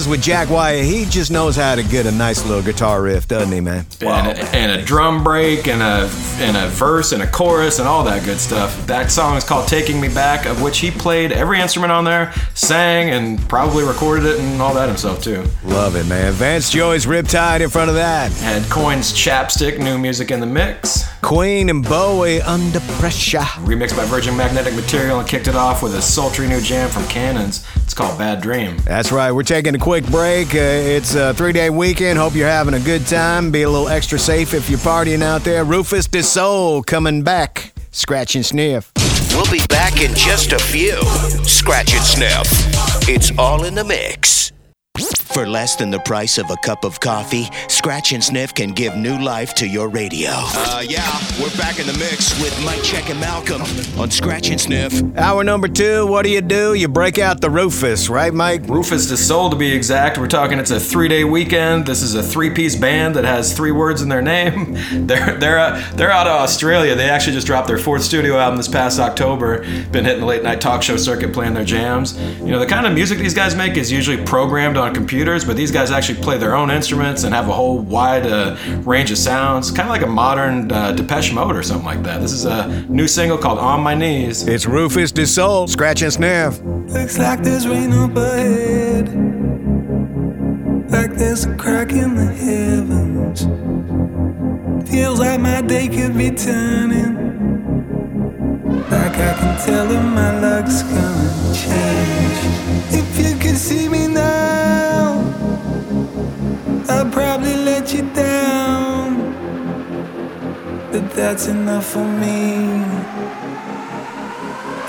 With 0.10 0.24
Jack 0.24 0.50
White. 0.50 0.82
He 0.86 1.06
just 1.06 1.30
knows 1.30 1.56
how 1.56 1.76
to 1.76 1.84
get 1.84 2.08
a 2.08 2.12
nice 2.12 2.44
little 2.44 2.64
guitar 2.64 3.00
riff, 3.04 3.28
doesn't 3.28 3.52
he, 3.52 3.62
man? 3.62 3.86
And, 4.02 4.28
a, 4.28 4.56
and 4.56 4.82
a 4.82 4.84
drum 4.84 5.24
break 5.24 5.68
and 5.68 5.84
a 5.84 6.10
and 6.40 6.58
a 6.58 6.68
verse 6.70 7.12
and 7.12 7.22
a 7.22 7.28
chorus 7.28 7.78
and 7.78 7.88
all 7.88 8.04
that 8.06 8.26
good 8.26 8.40
stuff. 8.40 8.88
That 8.88 9.12
song 9.12 9.38
is 9.38 9.44
called 9.44 9.68
"Taking 9.68 10.02
Me 10.02 10.08
Back," 10.08 10.48
of 10.48 10.64
which 10.64 10.80
he 10.80 10.90
played 10.90 11.32
every 11.32 11.62
instrument 11.62 11.92
on 11.92 12.06
there, 12.06 12.34
sang, 12.56 13.12
and 13.12 13.40
probably 13.48 13.84
recorded 13.84 14.26
it 14.26 14.40
and 14.40 14.60
all 14.60 14.74
that 14.74 14.88
himself 14.88 15.24
too. 15.24 15.44
Love 15.64 15.96
it, 15.96 16.08
man. 16.08 16.34
Vance 16.34 16.72
Joy's 16.72 17.06
Riptide 17.06 17.62
in 17.62 17.70
front 17.70 17.90
of 17.90 17.96
that. 17.96 18.32
Had 18.32 18.64
Coin's 18.64 19.14
"Chapstick," 19.14 19.78
new 19.78 20.00
music 20.00 20.32
in 20.32 20.40
the 20.40 20.48
mix. 20.48 21.08
Queen 21.22 21.70
and 21.70 21.84
Bowie 21.88 22.42
under 22.42 22.80
pressure. 22.98 23.40
Remixed 23.40 23.96
by 23.96 24.06
Virgin 24.06 24.36
Magnetic 24.36 24.74
Material 24.74 25.20
and 25.20 25.28
kicked 25.28 25.48
it 25.48 25.56
off 25.56 25.84
with 25.84 25.94
a 25.94 26.02
sultry 26.02 26.48
new 26.48 26.62
jam 26.62 26.90
from 26.90 27.06
Cannons. 27.08 27.64
It's 27.84 27.94
called 27.94 28.18
"Bad 28.18 28.42
Dream." 28.42 28.78
That's 28.86 29.12
right. 29.12 29.32
We're 29.32 29.44
taking 29.44 29.76
a 29.76 29.80
quick 29.80 29.99
break. 30.02 30.54
Uh, 30.54 30.60
it's 30.60 31.16
a 31.16 31.34
three 31.34 31.54
day 31.54 31.70
weekend. 31.70 32.20
Hope 32.20 32.36
you're 32.36 32.48
having 32.48 32.74
a 32.74 32.80
good 32.80 33.06
time. 33.08 33.52
Be 33.52 33.64
a 33.64 33.70
little 33.70 33.90
extra 33.90 34.20
safe 34.20 34.54
if 34.54 34.70
you're 34.70 34.80
partying 34.80 35.22
out 35.22 35.44
there. 35.44 35.64
Rufus 35.64 36.08
Du 36.08 36.22
Sol 36.22 36.84
coming 36.84 37.24
back. 37.24 37.74
Scratch 37.92 38.36
and 38.36 38.46
sniff. 38.46 38.92
We'll 39.32 39.52
be 39.52 39.66
back 39.68 40.02
in 40.02 40.14
just 40.16 40.52
a 40.52 40.60
few. 40.60 41.02
Scratch 41.44 41.94
and 41.94 42.04
sniff. 42.04 42.48
It's 43.10 43.32
all 43.38 43.64
in 43.64 43.76
the 43.76 43.84
mix. 43.84 44.52
For 45.34 45.48
less 45.48 45.76
than 45.76 45.92
the 45.92 46.00
price 46.00 46.40
of 46.40 46.50
a 46.50 46.58
cup 46.58 46.84
of 46.84 47.00
coffee, 47.00 47.48
Scratch 47.68 48.14
and 48.14 48.24
Sniff 48.24 48.54
can 48.56 48.72
give 48.72 48.96
new 48.96 49.18
life 49.20 49.54
to 49.56 49.68
your 49.68 49.88
radio. 49.88 50.32
Uh, 50.34 50.84
yeah, 50.88 51.20
we're 51.40 51.56
back 51.56 51.80
in 51.80 51.86
the 51.86 51.94
mix 51.94 52.40
with 52.42 52.60
Mike 52.66 52.82
Check 52.82 53.12
and 53.12 53.20
Malcolm 53.20 53.62
on 54.00 54.10
Scratch 54.10 54.50
and 54.50 54.60
Sniff. 54.60 55.02
Hour 55.16 55.44
number 55.44 55.68
two, 55.68 56.08
what 56.08 56.24
do 56.24 56.32
you 56.32 56.42
do? 56.42 56.74
You 56.74 56.88
break 56.88 57.20
out 57.20 57.42
the 57.42 57.50
Rufus, 57.50 58.10
right, 58.10 58.34
Mike? 58.34 58.64
Rufus 58.68 59.08
Du 59.08 59.16
Sol 59.16 59.52
to 59.52 59.56
be 59.56 59.72
exact. 59.72 60.18
We're 60.18 60.28
talking 60.28 60.58
it's 60.58 60.72
a 60.72 60.80
three 60.80 61.08
day 61.08 61.24
weekend. 61.24 61.86
This 61.86 62.02
is 62.02 62.16
a 62.16 62.24
three 62.24 62.50
piece 62.50 62.76
band 62.76 63.16
that 63.16 63.24
has 63.24 63.56
three 63.56 63.72
words 63.72 64.02
in 64.02 64.10
their 64.10 64.24
name. 64.24 64.78
They're 65.10 65.38
they're 65.38 65.60
uh, 65.60 65.92
they're 65.94 66.12
out 66.12 66.28
of 66.28 66.42
Australia. 66.42 66.96
They 66.96 67.10
actually 67.10 67.34
just 67.34 67.48
dropped 67.48 67.68
their 67.68 67.78
fourth 67.78 68.04
studio 68.04 68.38
album 68.38 68.58
this 68.58 68.68
past 68.68 69.00
October. 69.00 69.60
Been 69.92 70.06
hitting 70.06 70.22
the 70.22 70.26
late 70.26 70.44
night 70.44 70.60
talk 70.60 70.82
show 70.82 70.98
circuit 70.98 71.34
playing 71.34 71.54
their 71.54 71.64
jams. 71.64 72.18
You 72.40 72.48
know 72.48 72.60
the 72.60 72.66
kind 72.66 72.86
of 72.86 72.94
music 72.94 73.20
these 73.20 73.34
guys 73.34 73.56
make 73.56 73.78
is 73.78 73.92
usually 73.92 74.24
programmed 74.24 74.78
on 74.78 74.94
computers, 75.20 75.44
but 75.44 75.58
these 75.58 75.70
guys 75.70 75.92
actually 75.92 76.22
play 76.22 76.38
their 76.38 76.56
own 76.56 76.72
instruments 76.72 77.26
and 77.26 77.36
have 77.36 77.50
a 77.50 77.52
whole 77.52 77.80
wide 77.80 78.26
uh, 78.26 78.56
range 78.86 79.12
of 79.12 79.18
sounds, 79.18 79.70
kind 79.70 79.82
of 79.82 79.90
like 79.90 80.02
a 80.02 80.08
modern 80.08 80.72
uh, 80.72 80.94
Depeche 80.94 81.34
Mode 81.34 81.58
or 81.58 81.62
something 81.62 81.86
like 81.86 82.02
that. 82.04 82.22
This 82.22 82.32
is 82.32 82.46
a 82.46 82.86
new 82.88 83.06
single 83.06 83.38
called 83.38 83.60
"On 83.60 83.82
My 83.82 83.96
Knees." 83.96 84.48
It's 84.48 84.66
Rufus 84.66 85.12
Du 85.12 85.26
Sol, 85.26 85.68
Scratch 85.68 86.02
and 86.04 86.14
Sniff. 86.14 86.62
Looks 86.64 87.18
like 87.18 87.44
there's 87.44 87.68
rain 87.68 87.92
up 87.92 88.16
ahead. 88.16 89.10
Like 90.90 91.14
there's 91.16 91.44
a 91.44 91.54
crack 91.56 91.92
in 91.92 92.16
the 92.16 92.32
heavens. 92.46 93.42
Feels 94.90 95.20
like 95.20 95.42
my 95.42 95.60
day 95.60 95.90
could 95.90 96.18
be 96.18 96.32
turning. 96.32 97.18
Like 98.90 99.16
I 99.16 99.34
can 99.38 99.66
tell 99.66 99.86
that 99.86 100.02
my 100.02 100.40
luck's 100.40 100.82
gonna 100.84 101.54
change. 101.54 102.29
That's 111.20 111.48
enough 111.48 111.86
for 111.86 112.06
me. 112.06 112.80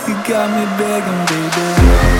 You 0.06 0.14
got 0.28 0.48
me 0.54 0.64
begging, 0.78 1.26
baby. 1.26 2.19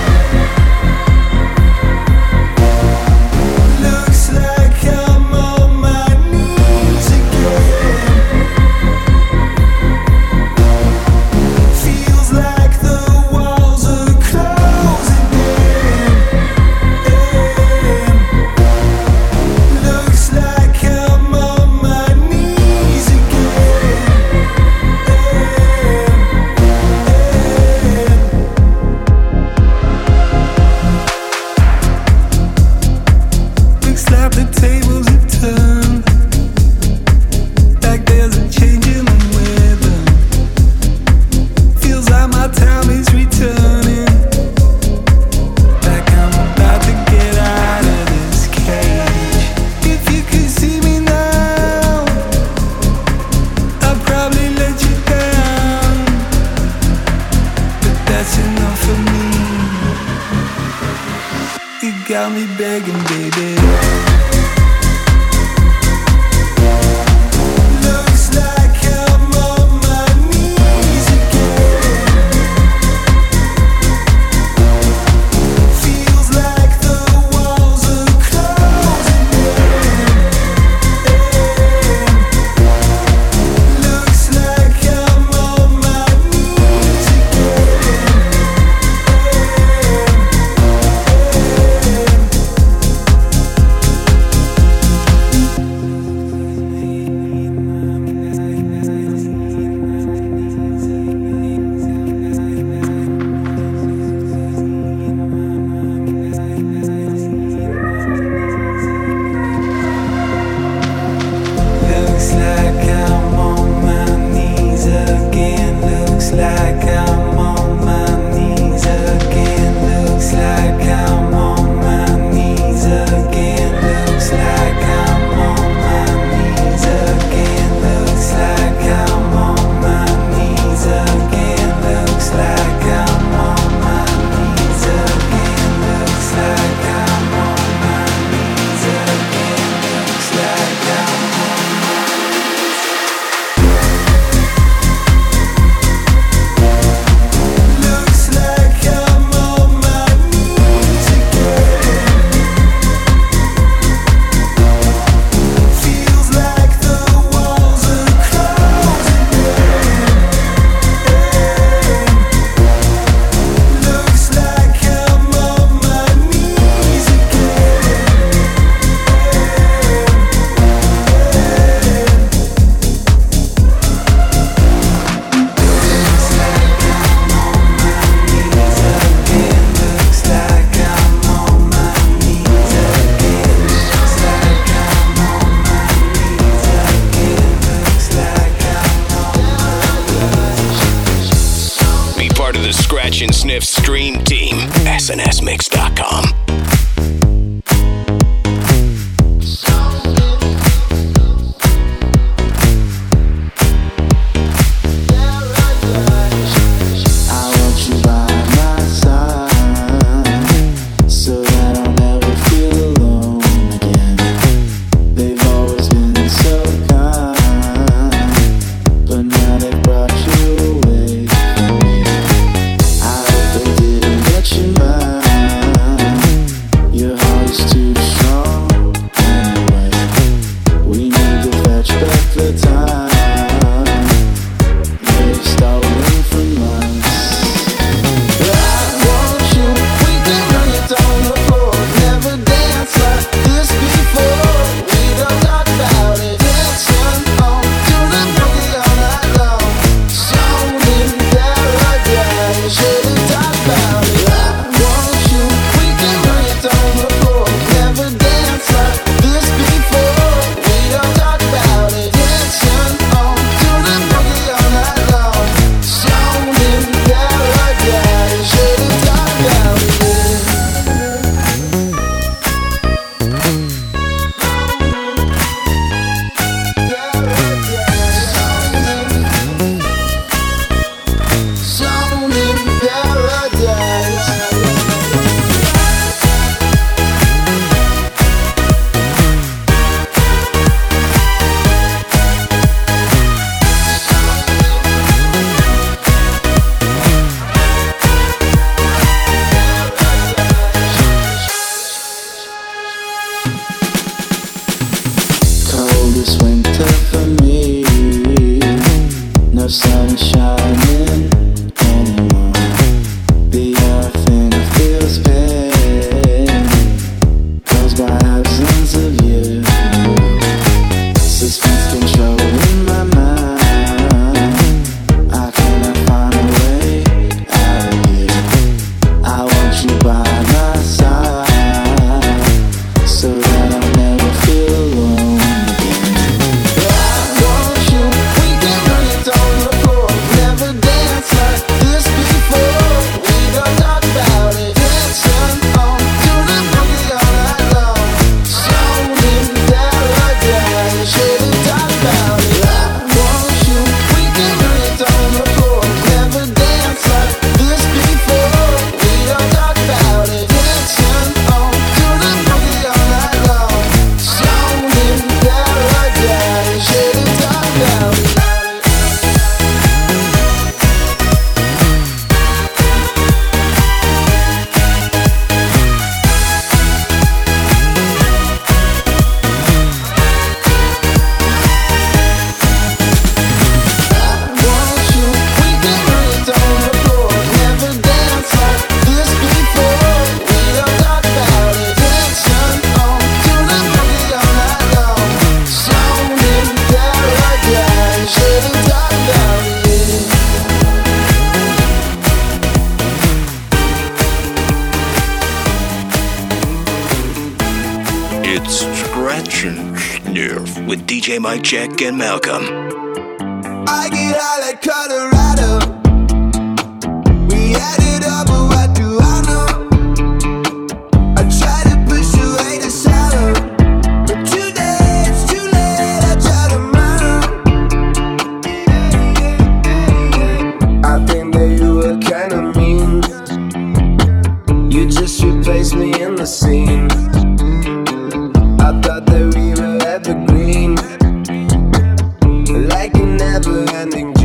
Never 444.07 444.40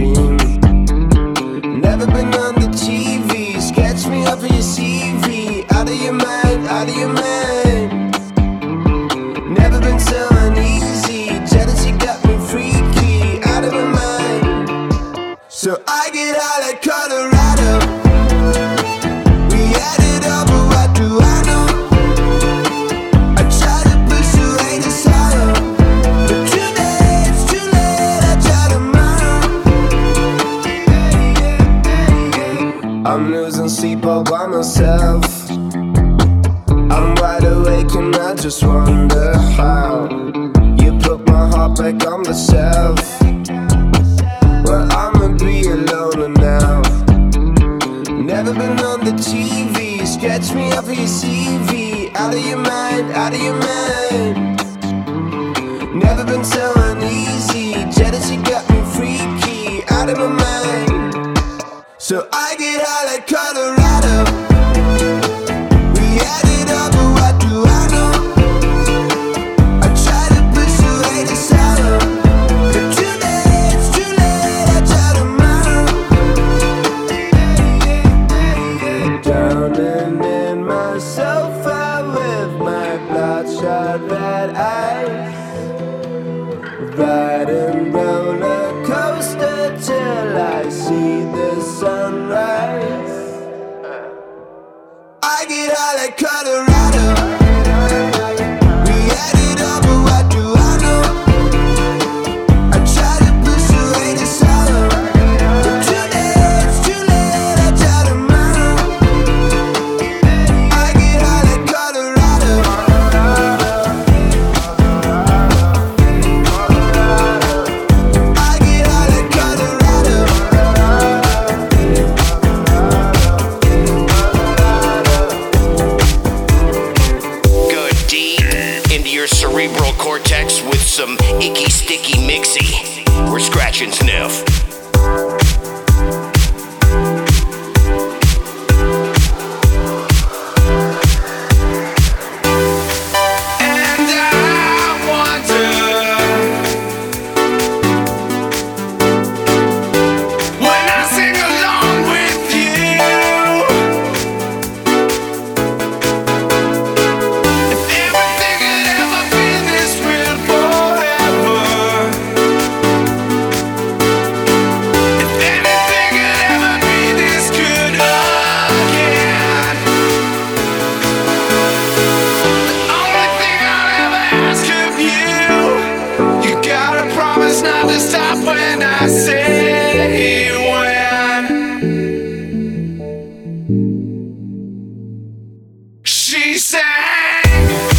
she. 186.54 187.95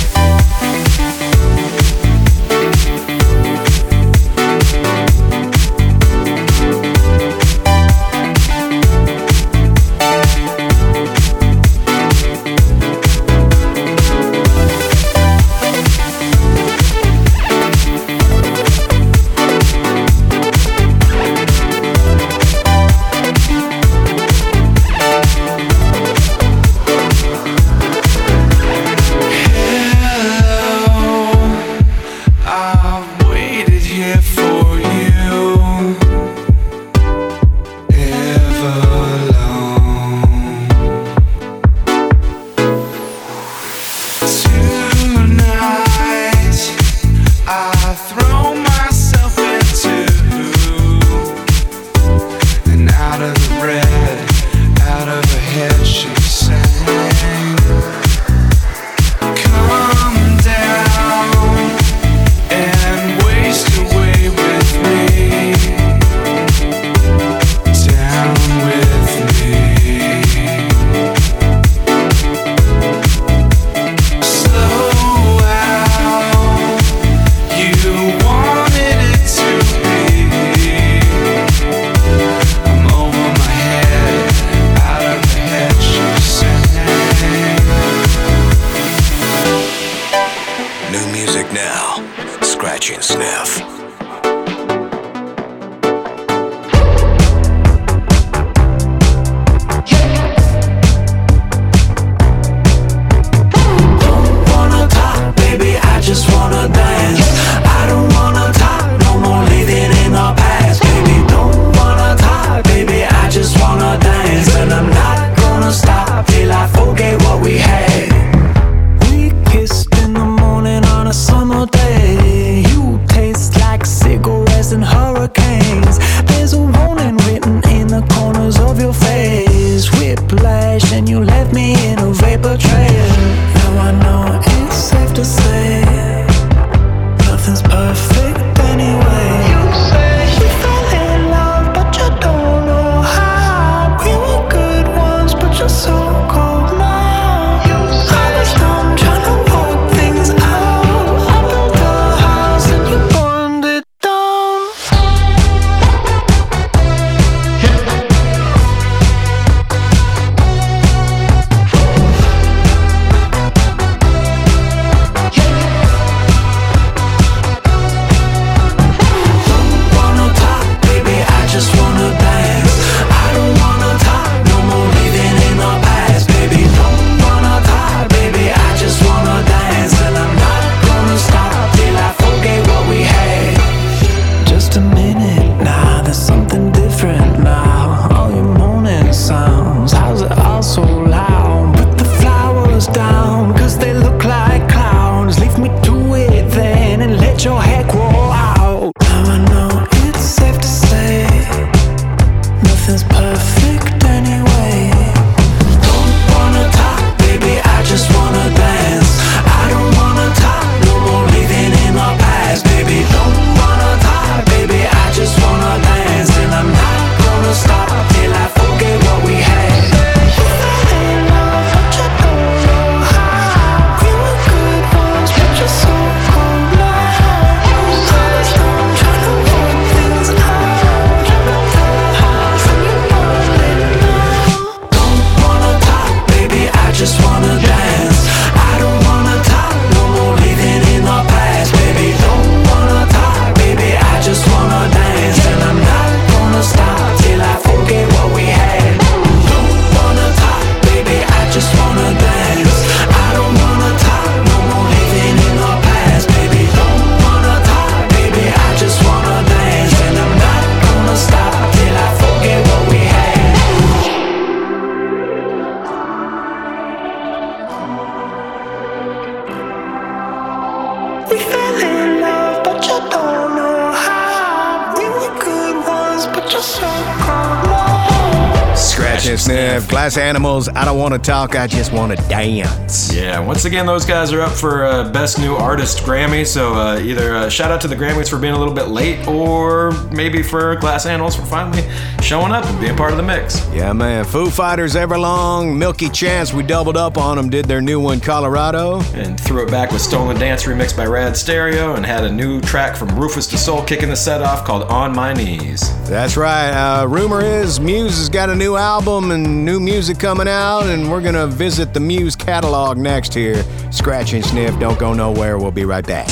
Animals, 280.26 280.68
I 280.68 280.84
don't 280.84 280.98
want 280.98 281.14
to 281.14 281.20
talk, 281.20 281.54
I 281.54 281.68
just 281.68 281.92
want 281.92 282.10
to 282.10 282.28
dance. 282.28 283.14
Yeah, 283.14 283.38
once 283.38 283.64
again, 283.64 283.86
those 283.86 284.04
guys 284.04 284.32
are 284.32 284.40
up 284.40 284.50
for 284.50 284.84
uh, 284.84 285.12
Best 285.12 285.38
New 285.38 285.54
Artist 285.54 285.98
Grammy. 285.98 286.44
So 286.44 286.74
uh, 286.74 286.98
either 286.98 287.36
uh, 287.36 287.48
shout 287.48 287.70
out 287.70 287.80
to 287.82 287.88
the 287.88 287.94
Grammys 287.94 288.28
for 288.28 288.36
being 288.36 288.52
a 288.52 288.58
little 288.58 288.74
bit 288.74 288.88
late, 288.88 289.24
or 289.28 289.92
maybe 290.10 290.42
for 290.42 290.74
Glass 290.74 291.06
Animals 291.06 291.36
for 291.36 291.46
finally 291.46 291.88
showing 292.22 292.50
up 292.50 292.64
and 292.64 292.80
being 292.80 292.96
part 292.96 293.12
of 293.12 293.18
the 293.18 293.22
mix. 293.22 293.64
Yeah, 293.72 293.92
man. 293.92 294.24
Foo 294.24 294.50
Fighters, 294.50 294.96
Everlong, 294.96 295.76
Milky 295.76 296.08
Chance, 296.08 296.52
we 296.52 296.64
doubled 296.64 296.96
up 296.96 297.18
on 297.18 297.36
them, 297.36 297.48
did 297.48 297.66
their 297.66 297.80
new 297.80 298.00
one, 298.00 298.18
Colorado. 298.18 299.00
And 299.14 299.38
threw 299.38 299.64
it 299.64 299.70
back 299.70 299.92
with 299.92 300.02
Stolen 300.02 300.40
Dance 300.40 300.64
remixed 300.64 300.96
by 300.96 301.06
Rad 301.06 301.36
Stereo, 301.36 301.94
and 301.94 302.04
had 302.04 302.24
a 302.24 302.32
new 302.32 302.60
track 302.60 302.96
from 302.96 303.16
Rufus 303.16 303.46
Du 303.46 303.56
Sol 303.56 303.84
kicking 303.84 304.08
the 304.08 304.16
set 304.16 304.42
off 304.42 304.64
called 304.64 304.82
On 304.90 305.14
My 305.14 305.32
Knees. 305.32 305.95
That's 306.08 306.36
right. 306.36 306.70
Uh, 306.70 307.06
rumor 307.06 307.44
is 307.44 307.80
Muse 307.80 308.16
has 308.18 308.28
got 308.28 308.48
a 308.48 308.54
new 308.54 308.76
album 308.76 309.32
and 309.32 309.64
new 309.64 309.80
music 309.80 310.18
coming 310.18 310.46
out, 310.46 310.84
and 310.84 311.10
we're 311.10 311.20
going 311.20 311.34
to 311.34 311.48
visit 311.48 311.92
the 311.92 312.00
Muse 312.00 312.36
catalog 312.36 312.96
next 312.96 313.34
here. 313.34 313.64
Scratch 313.90 314.32
and 314.32 314.44
Sniff, 314.44 314.78
don't 314.78 314.98
go 314.98 315.12
nowhere. 315.12 315.58
We'll 315.58 315.72
be 315.72 315.84
right 315.84 316.06
back. 316.06 316.28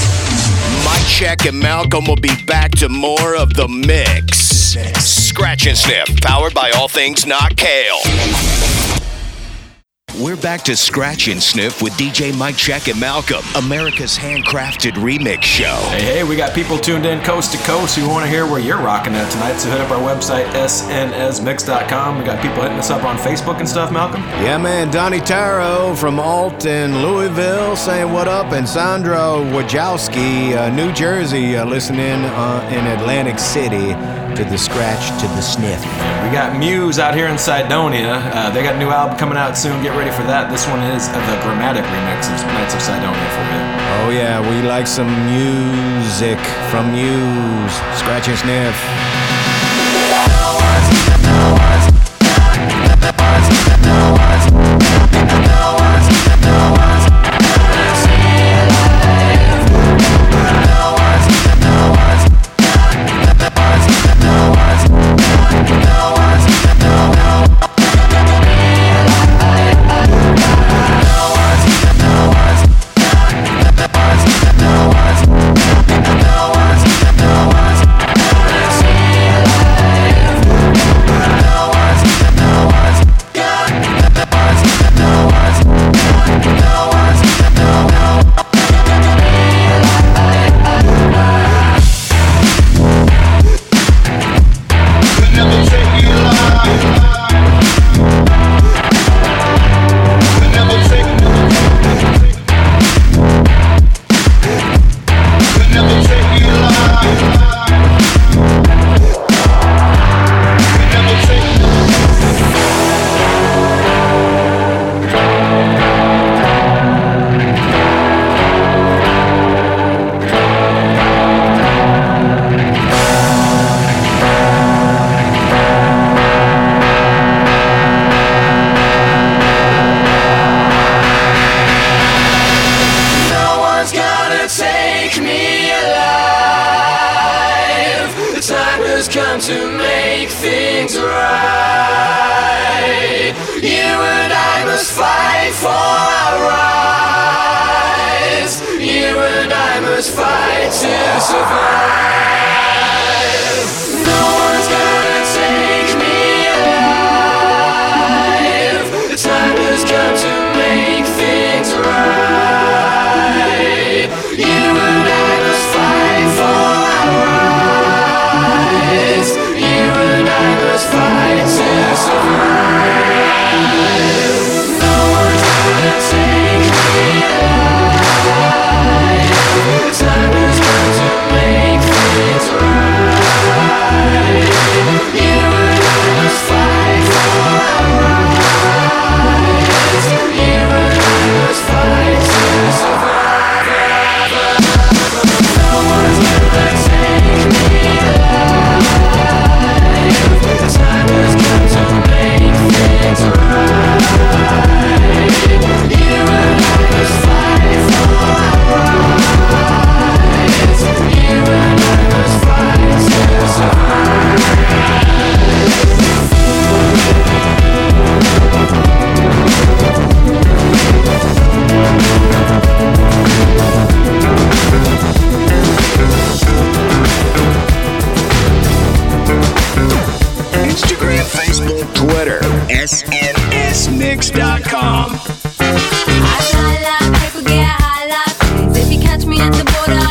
Mike 0.85 1.07
Check 1.09 1.45
and 1.47 1.59
Malcolm 1.59 2.05
will 2.07 2.15
be 2.17 2.35
back 2.47 2.71
to 2.73 2.89
more 2.89 3.35
of 3.35 3.55
the 3.55 3.67
mix. 3.67 4.39
Scratch 5.05 5.67
and 5.67 5.77
Sniff, 5.77 6.21
powered 6.21 6.55
by 6.55 6.71
all 6.71 6.89
things 6.89 7.27
not 7.27 7.57
kale. 7.57 7.99
We're 10.25 10.37
back 10.37 10.63
to 10.63 10.75
Scratch 10.75 11.29
and 11.29 11.43
Sniff 11.43 11.83
with 11.83 11.93
DJ 11.99 12.35
Mike 12.35 12.57
Check 12.57 12.89
and 12.89 12.99
Malcolm, 12.99 13.45
America's 13.57 14.17
handcrafted 14.17 14.93
remix 14.93 15.43
show. 15.43 15.77
Hey, 15.91 16.03
hey, 16.03 16.25
we 16.25 16.35
got 16.35 16.55
people 16.55 16.79
tuned 16.79 17.05
in 17.05 17.23
coast 17.23 17.53
to 17.53 17.59
coast 17.59 17.99
who 17.99 18.09
want 18.09 18.25
to 18.25 18.31
hear 18.31 18.47
where 18.47 18.59
you're 18.59 18.81
rocking 18.81 19.15
at 19.17 19.31
tonight. 19.31 19.59
So 19.59 19.69
hit 19.69 19.83
up 19.83 19.91
our 19.91 19.99
website, 19.99 20.47
snsmix.com. 20.47 22.19
We 22.19 22.25
got 22.25 22.41
people 22.41 22.63
hitting 22.63 22.79
us 22.79 22.89
up 22.89 23.05
on 23.05 23.19
Facebook 23.19 23.59
and 23.59 23.69
stuff, 23.69 23.93
Malcolm. 23.93 24.23
Yeah, 24.23 24.57
man. 24.57 24.91
Donnie 24.91 25.21
Taro 25.21 25.95
from 25.95 26.19
Alt 26.19 26.65
in 26.65 27.03
Louisville 27.03 27.77
saying 27.77 28.11
what 28.11 28.27
up, 28.27 28.53
and 28.53 28.67
Sandra 28.67 29.19
Wojowski, 29.19 30.57
uh, 30.57 30.75
New 30.75 30.91
Jersey, 30.93 31.55
uh, 31.55 31.67
listening 31.67 32.01
uh, 32.01 32.71
in 32.73 32.87
Atlantic 32.99 33.39
City 33.39 33.93
to 34.37 34.45
the 34.45 34.59
Scratch 34.59 35.11
to 35.21 35.29
the 35.29 35.41
Sniff. 35.41 35.81
We 36.25 36.31
got 36.35 36.59
Muse 36.59 36.99
out 36.99 37.15
here 37.15 37.29
in 37.29 37.39
Cydonia. 37.39 38.15
Uh, 38.35 38.51
they 38.51 38.63
got 38.63 38.75
a 38.75 38.79
new 38.79 38.91
album 38.91 39.17
coming 39.17 39.39
out 39.39 39.57
soon. 39.57 39.81
Get 39.83 39.97
ready 39.97 40.11
for 40.11 40.25
that. 40.25 40.51
This 40.51 40.67
one 40.67 40.83
is 40.83 41.07
the 41.09 41.37
Gramatik 41.47 41.87
remix 41.87 42.27
of 42.27 42.43
Knights 42.51 42.75
of 42.75 42.83
Cydonia 42.83 43.29
for 43.31 43.45
you. 43.47 43.63
Oh, 44.03 44.11
yeah, 44.11 44.41
we 44.43 44.67
like 44.67 44.87
some 44.87 45.09
music 45.31 46.39
from 46.71 46.91
Muse. 46.91 47.75
Scratch 47.97 48.29
and 48.29 48.39
Sniff. 48.39 48.75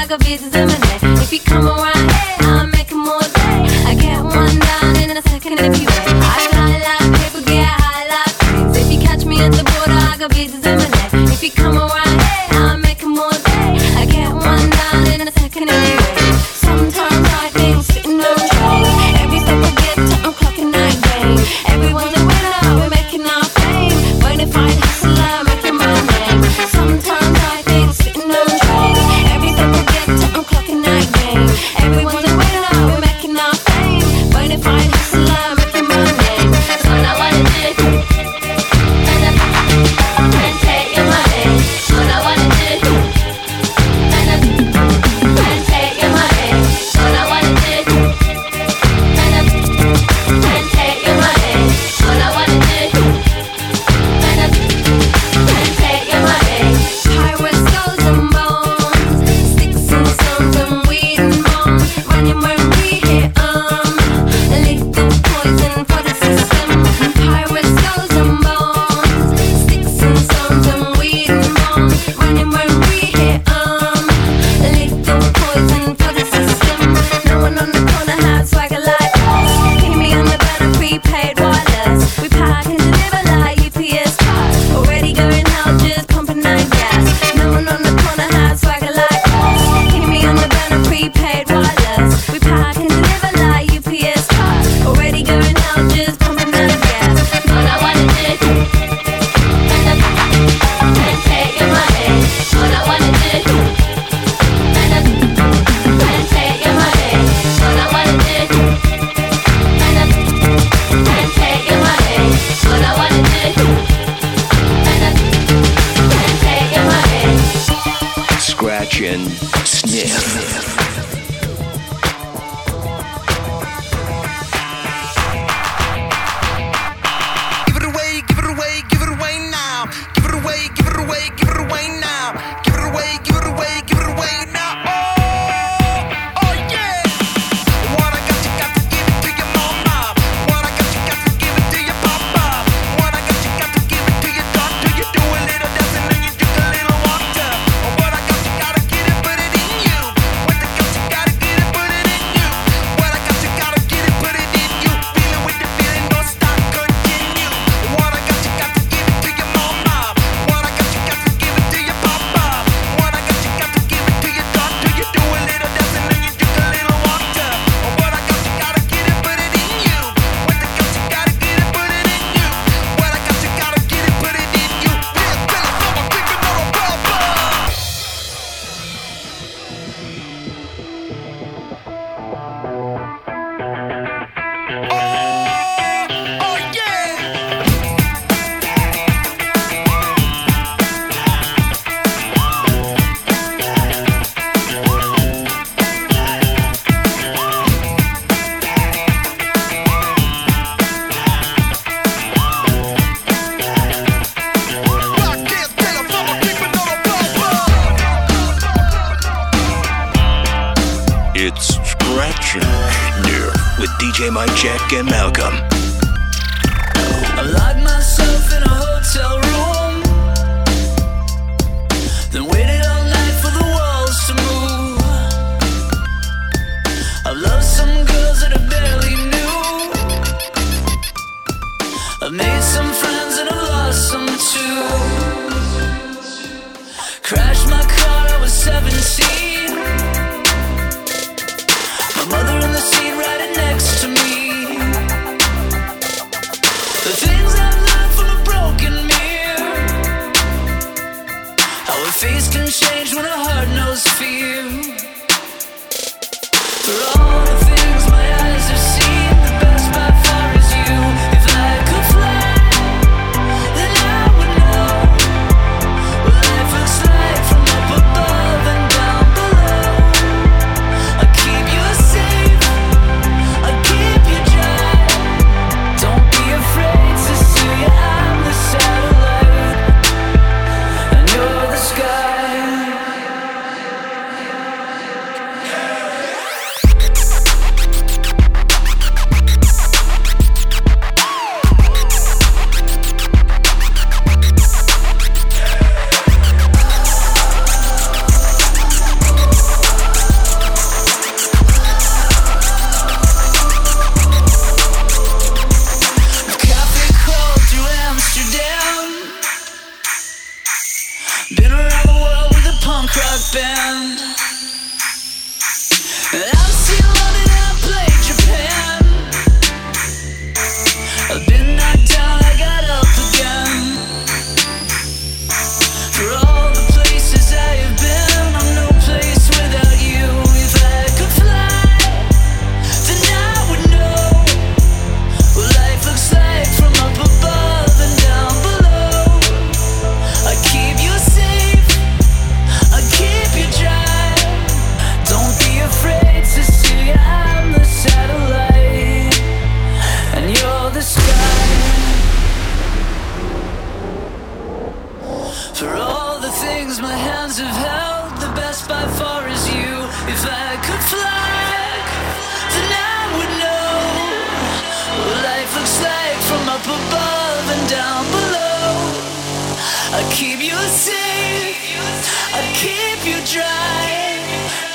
I 0.03 0.05
got 0.05 0.21
visas 0.25 0.53
in 0.53 0.67
my 0.67 0.77
neck. 0.79 1.01
If 1.23 1.31
you 1.31 1.39
come 1.39 1.65
around 1.65 1.82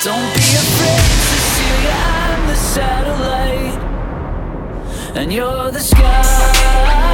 Don't 0.09 0.33
be 0.33 0.39
afraid, 0.39 1.11
Cecilia, 1.29 1.93
I'm 1.93 2.47
the 2.47 2.55
satellite, 2.55 3.79
and 5.15 5.31
you're 5.31 5.69
the 5.69 5.79
sky. 5.79 7.08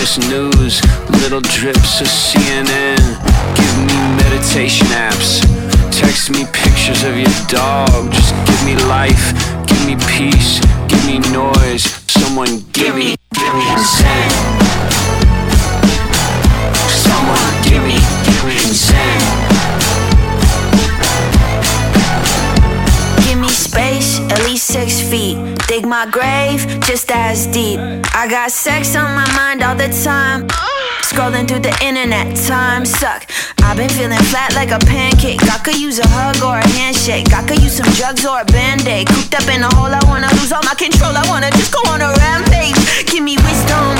this 0.00 0.16
news, 0.30 0.80
little 1.20 1.42
drips 1.42 2.00
of 2.00 2.06
CNN. 2.06 2.96
Give 3.54 3.76
me 3.84 3.98
meditation 4.16 4.86
apps, 4.88 5.42
text 5.92 6.30
me 6.30 6.46
pictures 6.54 7.02
of 7.02 7.18
your 7.18 7.34
dog. 7.48 8.10
Just 8.10 8.34
give 8.46 8.64
me 8.64 8.76
life, 8.88 9.34
give 9.66 9.84
me 9.86 9.96
peace, 10.08 10.58
give 10.88 11.04
me 11.06 11.18
noise. 11.30 11.84
Someone 12.08 12.64
give 12.72 12.96
me, 12.96 13.14
give 13.34 13.54
me 13.54 13.72
insane. 13.72 14.49
my 25.90 26.06
grave 26.06 26.62
just 26.86 27.10
as 27.10 27.48
deep. 27.48 27.80
I 28.14 28.28
got 28.30 28.52
sex 28.52 28.94
on 28.94 29.10
my 29.12 29.26
mind 29.34 29.60
all 29.60 29.74
the 29.74 29.90
time. 30.04 30.46
Scrolling 31.02 31.48
through 31.48 31.66
the 31.66 31.74
internet, 31.82 32.36
time 32.46 32.86
suck. 32.86 33.26
I've 33.58 33.76
been 33.76 33.90
feeling 33.90 34.22
flat 34.30 34.54
like 34.54 34.70
a 34.70 34.78
pancake. 34.86 35.42
I 35.50 35.58
could 35.58 35.74
use 35.74 35.98
a 35.98 36.06
hug 36.06 36.38
or 36.46 36.58
a 36.62 36.68
handshake. 36.78 37.34
I 37.34 37.44
could 37.44 37.60
use 37.60 37.76
some 37.76 37.90
drugs 37.98 38.24
or 38.24 38.40
a 38.40 38.44
band 38.44 38.86
aid. 38.86 39.08
Cooped 39.08 39.34
up 39.34 39.48
in 39.50 39.62
a 39.66 39.74
hole, 39.74 39.90
I 39.90 39.98
wanna 40.06 40.30
lose 40.38 40.52
all 40.52 40.62
my 40.62 40.76
control. 40.78 41.10
I 41.10 41.26
wanna 41.26 41.50
just 41.50 41.74
go 41.74 41.82
on 41.90 42.00
a 42.00 42.14
rampage. 42.22 42.78
Give 43.10 43.24
me 43.24 43.34
wisdom. 43.42 43.99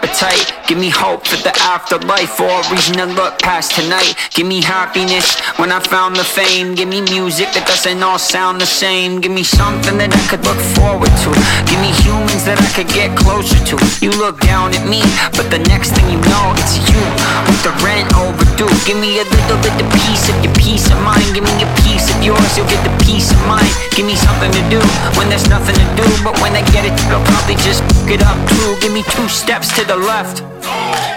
Me 0.00 0.11
appetite, 0.22 0.68
give 0.68 0.78
me 0.78 0.88
hope 0.88 1.26
for 1.26 1.36
the 1.42 1.52
afterlife, 1.62 2.40
or 2.40 2.50
a 2.50 2.70
reason 2.70 2.94
to 2.96 3.06
look 3.06 3.38
past 3.40 3.74
tonight. 3.74 4.14
Give 4.30 4.46
me 4.46 4.62
happiness 4.62 5.38
when 5.58 5.72
I 5.72 5.80
found 5.80 6.16
the 6.16 6.24
fame. 6.24 6.74
Give 6.74 6.88
me 6.88 7.00
music 7.02 7.52
that 7.54 7.66
doesn't 7.66 8.02
all 8.02 8.18
sound 8.18 8.60
the 8.60 8.66
same. 8.66 9.20
Give 9.20 9.32
me 9.32 9.42
something 9.42 9.98
that 9.98 10.12
I 10.12 10.22
could 10.30 10.44
look 10.44 10.58
forward 10.78 11.12
to. 11.26 11.30
Give 11.66 11.80
me 11.80 11.90
humans 12.02 12.44
that 12.44 12.58
I 12.58 12.68
could 12.74 12.88
get 12.88 13.16
closer 13.18 13.58
to. 13.72 13.76
You 14.00 14.10
look 14.18 14.40
down 14.40 14.74
at 14.74 14.86
me, 14.86 15.02
but 15.34 15.50
the 15.50 15.60
next 15.66 15.92
thing 15.92 16.06
you 16.10 16.20
know, 16.30 16.54
it's 16.56 16.78
you 16.86 17.02
with 17.46 17.62
the 17.66 17.74
rent 17.82 18.06
overdue. 18.14 18.70
Give 18.86 18.98
me 18.98 19.18
a 19.18 19.26
little 19.26 19.58
bit 19.62 19.74
of 19.74 19.88
peace 20.06 20.30
of 20.30 20.36
your 20.44 20.54
peace 20.54 20.86
of 20.90 20.98
mind. 21.02 21.34
Give 21.34 21.44
me 21.44 21.54
a 21.62 21.70
piece 21.82 22.10
of 22.14 22.18
yours, 22.22 22.50
you'll 22.56 22.70
get 22.70 22.82
the 22.86 22.94
peace 23.04 23.30
of 23.32 23.40
mind. 23.46 23.70
Give 23.94 24.06
me 24.06 24.16
something 24.16 24.50
to 24.50 24.62
do 24.70 24.80
when 25.18 25.28
there's 25.28 25.48
nothing 25.48 25.74
to 25.74 25.88
do, 25.98 26.06
but 26.22 26.34
when 26.40 26.54
I 26.54 26.62
get 26.70 26.86
it, 26.86 26.94
I'll 27.10 27.24
probably 27.26 27.58
just 27.60 27.82
it 28.08 28.22
up 28.22 28.38
too. 28.48 28.76
Give 28.80 28.92
me 28.92 29.02
two 29.14 29.28
steps 29.28 29.72
to 29.76 29.84
the 29.84 29.96
left. 29.96 30.11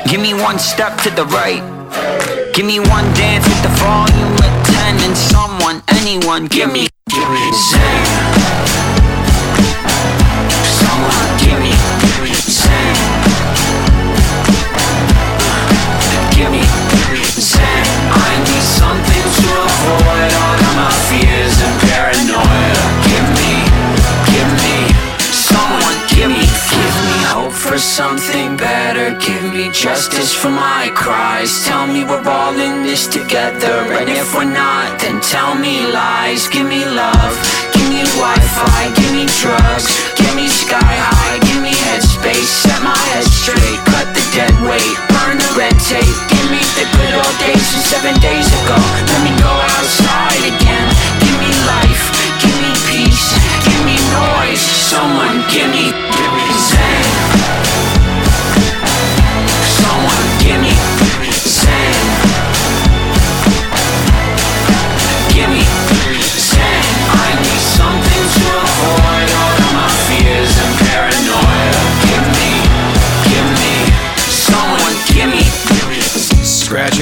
Give 0.10 0.22
me 0.22 0.34
one 0.34 0.58
step 0.58 0.98
to 1.02 1.10
the 1.10 1.26
right. 1.26 1.62
Give 2.54 2.66
me 2.66 2.80
one 2.80 3.04
dance 3.14 3.46
with 3.46 3.62
the 3.62 3.70
volume 3.84 4.38
at 4.42 4.66
10 4.66 5.10
and 5.10 5.18
someone, 5.18 5.84
anyone, 5.90 6.46
give 6.46 6.72
me 6.72 6.88
for 30.46 30.52
my 30.54 30.92
cries. 30.94 31.66
Tell 31.66 31.88
me 31.88 32.06
we're 32.06 32.22
all 32.22 32.54
in 32.54 32.84
this 32.84 33.08
together. 33.08 33.78
And 33.98 34.10
if 34.10 34.36
we're 34.36 34.46
not, 34.46 35.02
then 35.02 35.18
tell 35.22 35.56
me 35.58 35.90
lies. 35.90 36.48
Give 36.48 36.68
me 36.70 36.86
love, 36.86 37.34
give 37.74 37.90
me 37.90 38.06
Wi-Fi, 38.22 38.82
give 38.94 39.12
me 39.18 39.26
drugs, 39.42 39.90
give 40.14 40.34
me 40.38 40.46
sky 40.46 40.94
high, 41.10 41.40
give 41.50 41.62
me 41.66 41.74
headspace. 41.74 42.52
Set 42.62 42.78
my 42.86 42.98
head 43.10 43.26
straight, 43.26 43.80
cut 43.90 44.08
the 44.14 44.22
dead 44.38 44.54
weight, 44.70 44.96
burn 45.10 45.42
the 45.42 45.52
red 45.58 45.74
tape. 45.90 46.18
Give 46.30 46.48
me 46.54 46.62
the 46.78 46.86
good 46.94 47.14
old 47.18 47.36
days 47.42 47.66
from 47.74 47.82
seven 47.82 48.14
days 48.22 48.46
ago. 48.46 48.78
Let 49.10 49.22
me 49.26 49.34
go 49.42 49.55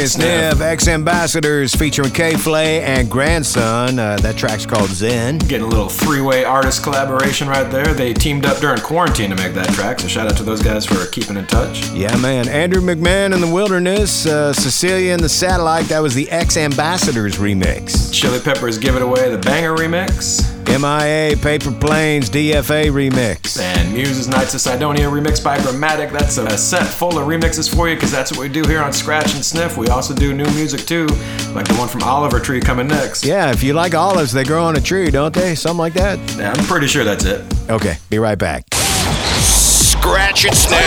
and 0.03 0.11
Sniff, 0.11 0.61
X 0.61 0.87
Ambassadors 0.89 1.73
featuring 1.73 2.11
K.Flay 2.11 2.81
and 2.81 3.09
Grandson. 3.09 3.97
Uh, 3.97 4.17
that 4.17 4.35
track's 4.35 4.65
called 4.65 4.89
Zen. 4.89 5.37
Getting 5.37 5.61
a 5.61 5.67
little 5.67 5.87
three-way 5.87 6.43
artist 6.43 6.83
collaboration 6.83 7.47
right 7.47 7.69
there. 7.71 7.93
They 7.93 8.13
teamed 8.13 8.45
up 8.45 8.57
during 8.57 8.81
quarantine 8.81 9.29
to 9.29 9.35
make 9.35 9.53
that 9.53 9.69
track, 9.69 9.99
so 10.01 10.07
shout 10.07 10.29
out 10.29 10.35
to 10.37 10.43
those 10.43 10.61
guys 10.61 10.85
for 10.85 11.05
keeping 11.07 11.37
in 11.37 11.47
touch. 11.47 11.89
Yeah, 11.91 12.15
man. 12.17 12.49
Andrew 12.49 12.81
McMahon 12.81 13.33
in 13.33 13.39
the 13.39 13.47
Wilderness, 13.47 14.25
uh, 14.25 14.51
Cecilia 14.51 15.13
in 15.13 15.21
the 15.21 15.29
Satellite. 15.29 15.85
That 15.85 15.99
was 15.99 16.13
the 16.13 16.29
X 16.29 16.57
Ambassadors 16.57 17.37
remix. 17.37 18.13
Chili 18.13 18.39
Peppers 18.39 18.77
Give 18.77 18.95
It 18.97 19.01
Away, 19.01 19.29
the 19.31 19.37
banger 19.37 19.75
remix. 19.75 20.62
MIA, 20.79 21.37
Paper 21.37 21.71
Planes, 21.71 22.31
DFA 22.31 22.89
remix. 22.89 23.61
And 23.61 23.93
Muse's 23.93 24.27
Knights 24.27 24.55
of 24.55 24.61
Cydonia 24.61 25.05
remix 25.05 25.43
by 25.43 25.59
Gramatik. 25.59 26.11
That's 26.11 26.37
a 26.37 26.57
set 26.57 26.87
full 26.87 27.19
of 27.19 27.27
remixes 27.27 27.73
for 27.73 27.87
you 27.87 27.95
because 27.95 28.11
that's 28.11 28.31
what 28.31 28.39
we 28.39 28.49
do 28.49 28.63
here 28.67 28.81
on 28.81 28.91
Scratch 28.91 29.35
and 29.35 29.45
Sniff. 29.45 29.77
We 29.77 29.87
also 29.89 30.15
do 30.15 30.33
new 30.33 30.49
music 30.55 30.81
too, 30.81 31.05
like 31.53 31.67
the 31.67 31.75
one 31.77 31.87
from 31.87 32.01
Oliver 32.01 32.39
Tree 32.39 32.59
coming 32.59 32.87
next. 32.87 33.23
Yeah, 33.23 33.51
if 33.51 33.61
you 33.61 33.73
like 33.73 33.93
olives, 33.93 34.31
they 34.31 34.43
grow 34.43 34.63
on 34.63 34.75
a 34.75 34.81
tree, 34.81 35.11
don't 35.11 35.33
they? 35.33 35.53
Something 35.53 35.77
like 35.77 35.93
that. 35.93 36.17
Yeah, 36.37 36.53
I'm 36.57 36.65
pretty 36.65 36.87
sure 36.87 37.03
that's 37.03 37.25
it. 37.25 37.45
Okay, 37.69 37.97
be 38.09 38.17
right 38.17 38.37
back. 38.39 38.65
Scratch 38.73 40.45
and 40.45 40.55
sniff. 40.55 40.79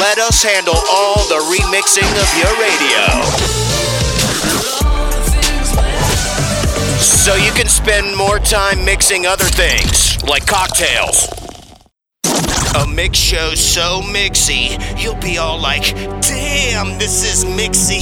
Let 0.00 0.18
us 0.18 0.42
handle 0.42 0.74
all 0.90 1.16
the 1.28 1.40
remixing 1.54 2.08
of 2.08 2.38
your 2.38 2.52
radio. 2.58 3.57
So 7.18 7.34
you 7.34 7.50
can 7.50 7.66
spend 7.66 8.16
more 8.16 8.38
time 8.38 8.84
mixing 8.84 9.26
other 9.26 9.44
things, 9.44 10.22
like 10.22 10.46
cocktails. 10.46 11.37
A 12.78 12.86
mix 12.86 13.18
show 13.18 13.54
so 13.54 14.00
mixy, 14.02 14.78
you'll 15.02 15.16
be 15.16 15.36
all 15.38 15.60
like, 15.60 15.94
damn, 16.22 16.96
this 16.98 17.24
is 17.24 17.44
mixy. 17.44 18.00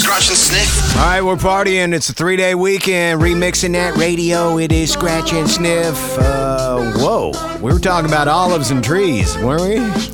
Scratch 0.00 0.28
and 0.28 0.38
sniff. 0.38 0.96
All 0.96 1.02
right, 1.02 1.20
we're 1.20 1.34
partying. 1.36 1.92
It's 1.92 2.08
a 2.08 2.12
three 2.12 2.36
day 2.36 2.54
weekend. 2.54 3.20
Remixing 3.20 3.72
that 3.72 3.96
radio. 3.96 4.58
It 4.58 4.70
is 4.70 4.92
Scratch 4.92 5.32
and 5.32 5.48
Sniff. 5.48 6.18
Uh, 6.18 6.92
whoa. 6.96 7.32
We 7.60 7.72
were 7.72 7.78
talking 7.78 8.08
about 8.08 8.28
olives 8.28 8.70
and 8.70 8.84
trees, 8.84 9.36
weren't 9.38 9.62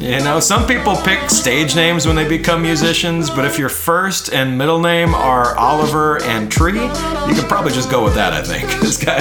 we? 0.01 0.07
You 0.07 0.21
know, 0.21 0.41
some 0.41 0.67
people 0.67 0.97
pick 0.97 1.29
stage 1.29 1.77
names 1.77 2.07
when 2.07 2.17
they 2.17 2.27
become 2.27 2.63
musicians, 2.63 3.29
but 3.29 3.45
if 3.45 3.59
your 3.59 3.69
first 3.69 4.33
and 4.33 4.57
middle 4.57 4.81
name 4.81 5.15
are 5.15 5.57
Oliver 5.57 6.23
and 6.23 6.51
Tree, 6.51 6.73
you 6.73 7.35
can 7.35 7.47
probably 7.49 7.73
just 7.73 7.91
go 7.91 8.03
with 8.03 8.15
that, 8.15 8.33
I 8.33 8.43
think. 8.43 8.65
This 8.87 9.03
guy, 9.03 9.19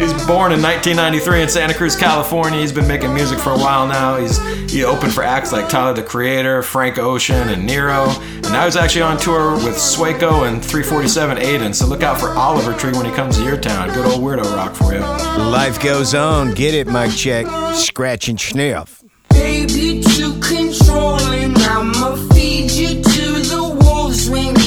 he's 0.00 0.12
born 0.26 0.52
in 0.52 0.62
1993 0.62 1.42
in 1.42 1.48
Santa 1.48 1.74
Cruz, 1.74 1.94
California. 1.94 2.60
He's 2.60 2.72
been 2.72 2.88
making 2.88 3.12
music 3.12 3.38
for 3.38 3.50
a 3.50 3.58
while 3.58 3.86
now. 3.86 4.16
He's 4.16 4.38
he 4.70 4.84
opened 4.84 5.12
for 5.12 5.22
acts 5.22 5.52
like 5.52 5.68
Tyler 5.68 5.92
the 5.92 6.02
Creator, 6.02 6.62
Frank 6.62 6.98
Ocean, 6.98 7.48
and 7.48 7.66
Nero. 7.66 8.08
And 8.08 8.52
now 8.52 8.64
he's 8.64 8.76
actually 8.76 9.02
on 9.02 9.18
tour 9.18 9.54
with 9.54 9.76
Swaco 9.76 10.48
and 10.48 10.64
347 10.64 11.38
Aiden. 11.38 11.74
So 11.74 11.86
look 11.86 12.02
out 12.02 12.18
for 12.18 12.30
Oliver 12.30 12.72
Tree 12.74 12.92
when 12.92 13.04
he 13.04 13.12
comes 13.12 13.36
to 13.36 13.44
your 13.44 13.58
town. 13.58 13.88
Good 13.88 14.06
old 14.06 14.22
weirdo 14.22 14.44
rock 14.56 14.74
for 14.74 14.92
you. 14.92 15.00
Life 15.00 15.82
goes 15.82 16.14
on. 16.14 16.52
Get 16.54 16.74
it, 16.74 16.86
Mike 16.86 17.12
Check. 17.12 17.46
Scratch 17.74 18.28
and 18.28 18.40
Sniff. 18.40 19.02
Baby, 19.30 20.02
too 20.02 20.38
controlling. 20.40 21.56
I'ma 21.56 22.16
feed 22.32 22.70
you 22.70 23.02
to 23.02 23.32
the 23.42 23.78
wolves 23.82 24.28
when 24.30 24.59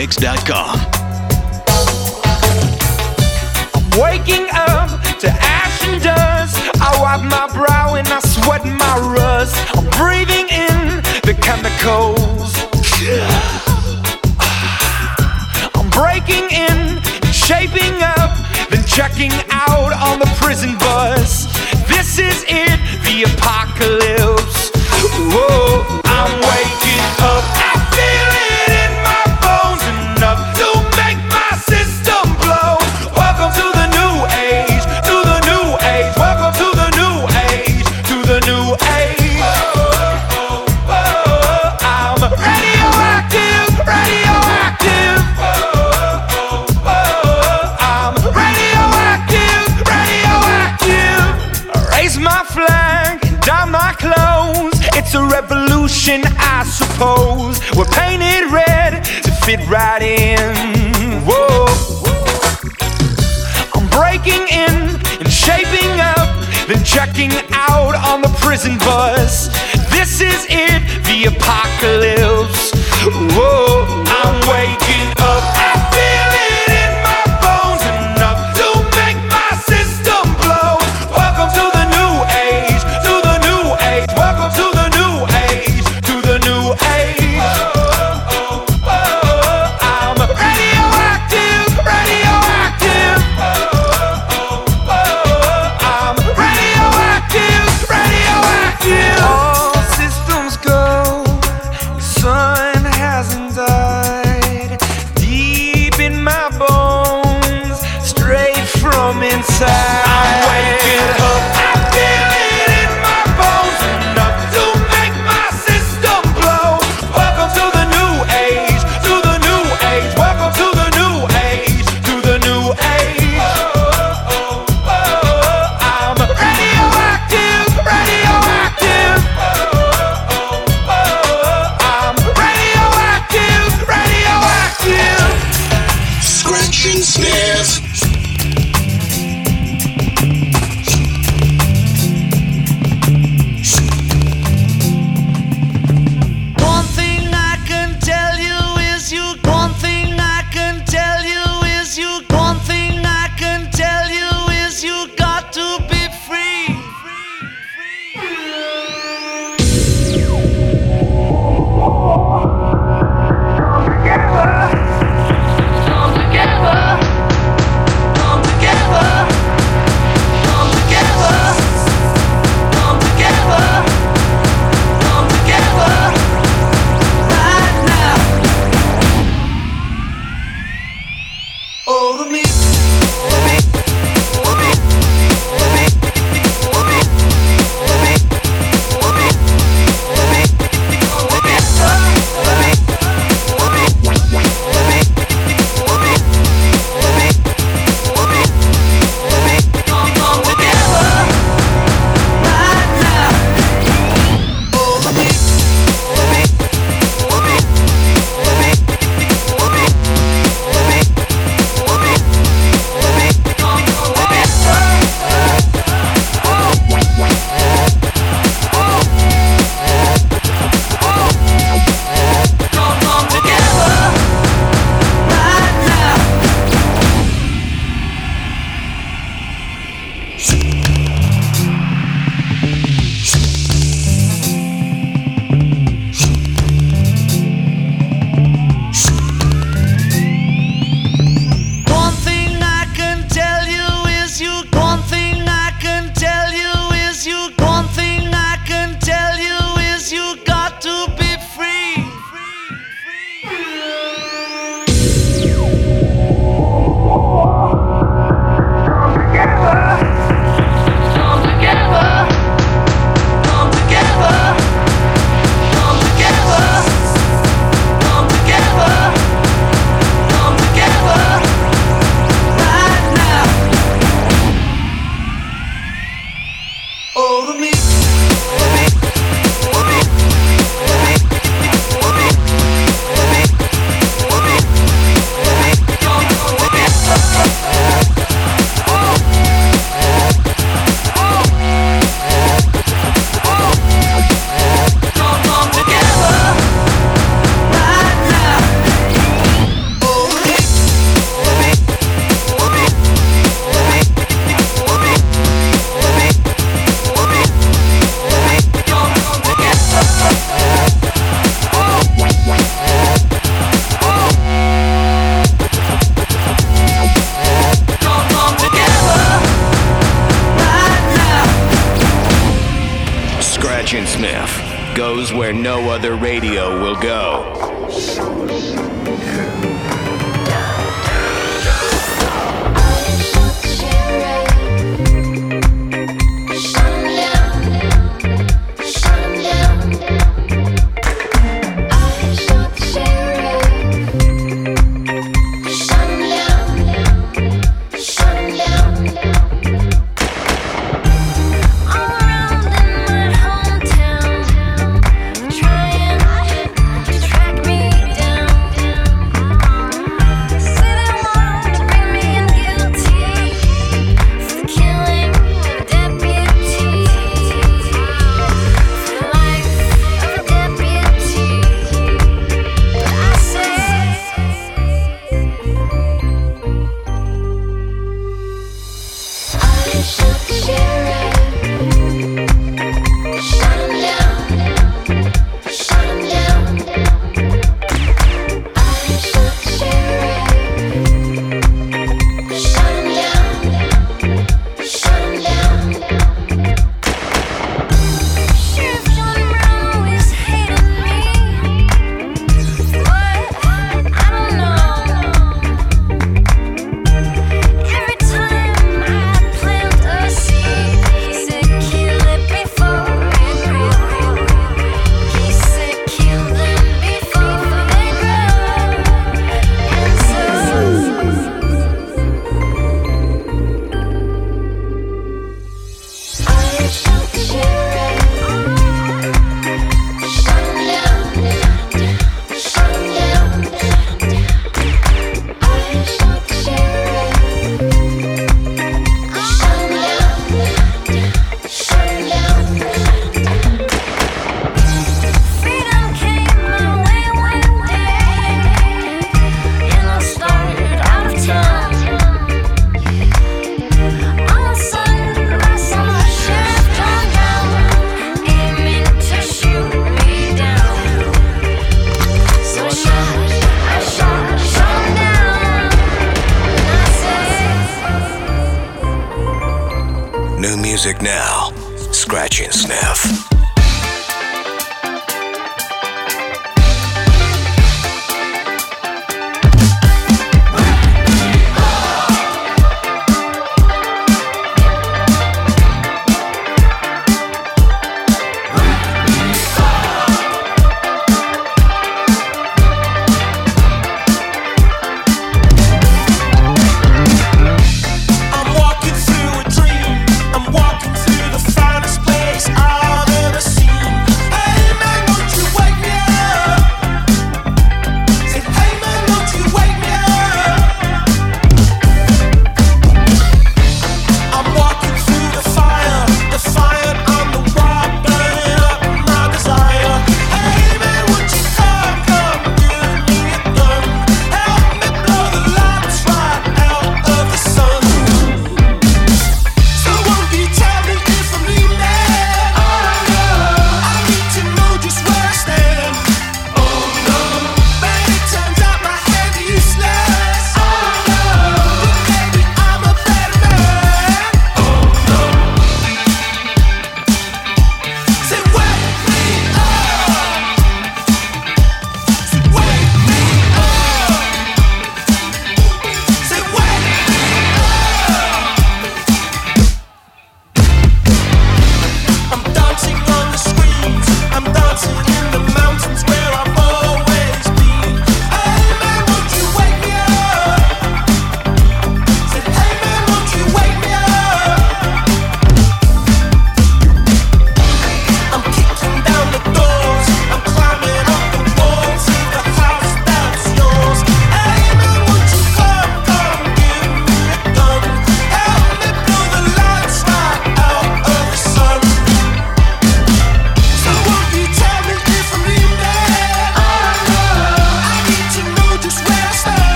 mix.com. 0.00 0.39
it 59.60 59.68
right 59.68 60.02
in. 60.02 61.22
Whoa. 61.26 61.66
I'm 63.74 63.88
breaking 63.88 64.46
in 64.48 64.96
and 65.20 65.30
shaping 65.30 66.00
up, 66.00 66.28
then 66.66 66.82
checking 66.84 67.32
out 67.52 67.94
on 67.94 68.22
the 68.22 68.28
prison 68.40 68.78
bus. 68.78 69.48
This 69.90 70.20
is 70.20 70.46
it, 70.48 70.82
the 71.04 71.34
apocalypse. 71.34 72.72
Whoa, 73.34 74.04
I'm 74.06 74.40
waking 74.48 75.12
up. 75.18 75.59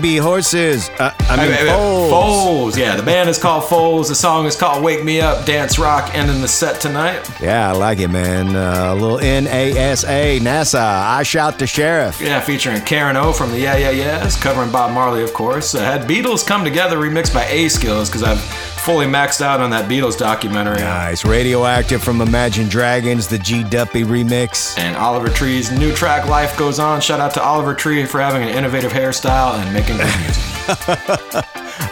Baby 0.00 0.16
Horses. 0.16 0.88
Uh, 0.98 1.12
I 1.28 1.36
mean, 1.36 1.52
hey, 1.52 1.66
Foals. 1.66 2.10
Foals. 2.10 2.78
Yeah, 2.78 2.96
the 2.96 3.02
band 3.02 3.28
is 3.28 3.38
called 3.38 3.64
Foals. 3.64 4.08
The 4.08 4.14
song 4.14 4.46
is 4.46 4.56
called 4.56 4.82
Wake 4.82 5.04
Me 5.04 5.20
Up, 5.20 5.44
Dance 5.44 5.78
Rock, 5.78 6.14
ending 6.14 6.40
the 6.40 6.48
set 6.48 6.80
tonight. 6.80 7.28
Yeah, 7.38 7.68
I 7.68 7.72
like 7.72 7.98
it, 7.98 8.08
man. 8.08 8.56
Uh, 8.56 8.92
a 8.92 8.94
little 8.94 9.18
NASA, 9.18 10.40
NASA. 10.40 10.80
I 10.80 11.22
shot 11.22 11.58
the 11.58 11.66
sheriff. 11.66 12.18
Yeah, 12.18 12.40
featuring 12.40 12.80
Karen 12.80 13.16
O 13.16 13.34
from 13.34 13.50
the 13.50 13.58
Yeah 13.58 13.76
Yeah 13.76 13.90
Yeahs, 13.90 14.36
covering 14.36 14.72
Bob 14.72 14.94
Marley, 14.94 15.22
of 15.22 15.34
course. 15.34 15.74
Uh, 15.74 15.80
had 15.80 16.08
Beatles 16.08 16.46
come 16.46 16.64
together, 16.64 16.96
remixed 16.96 17.34
by 17.34 17.44
A-Skillz, 17.44 18.06
because 18.06 18.22
I've 18.22 18.40
fully 18.80 19.06
maxed 19.06 19.40
out 19.40 19.60
on 19.60 19.70
that 19.70 19.88
Beatles 19.88 20.16
documentary. 20.16 20.80
Nice. 20.80 21.24
Radioactive 21.24 22.02
from 22.02 22.20
Imagine 22.20 22.68
Dragons, 22.68 23.28
the 23.28 23.38
G 23.38 23.62
Duppy 23.64 24.02
remix. 24.02 24.78
And 24.78 24.96
Oliver 24.96 25.28
Tree's 25.28 25.70
new 25.70 25.92
track, 25.94 26.26
Life 26.26 26.56
Goes 26.56 26.78
On. 26.78 27.00
Shout 27.00 27.20
out 27.20 27.34
to 27.34 27.42
Oliver 27.42 27.74
Tree 27.74 28.04
for 28.06 28.20
having 28.20 28.42
an 28.42 28.48
innovative 28.48 28.92
hairstyle 28.92 29.54
and 29.54 29.72
making 29.72 29.96
good 29.98 30.14
music. 30.20 31.44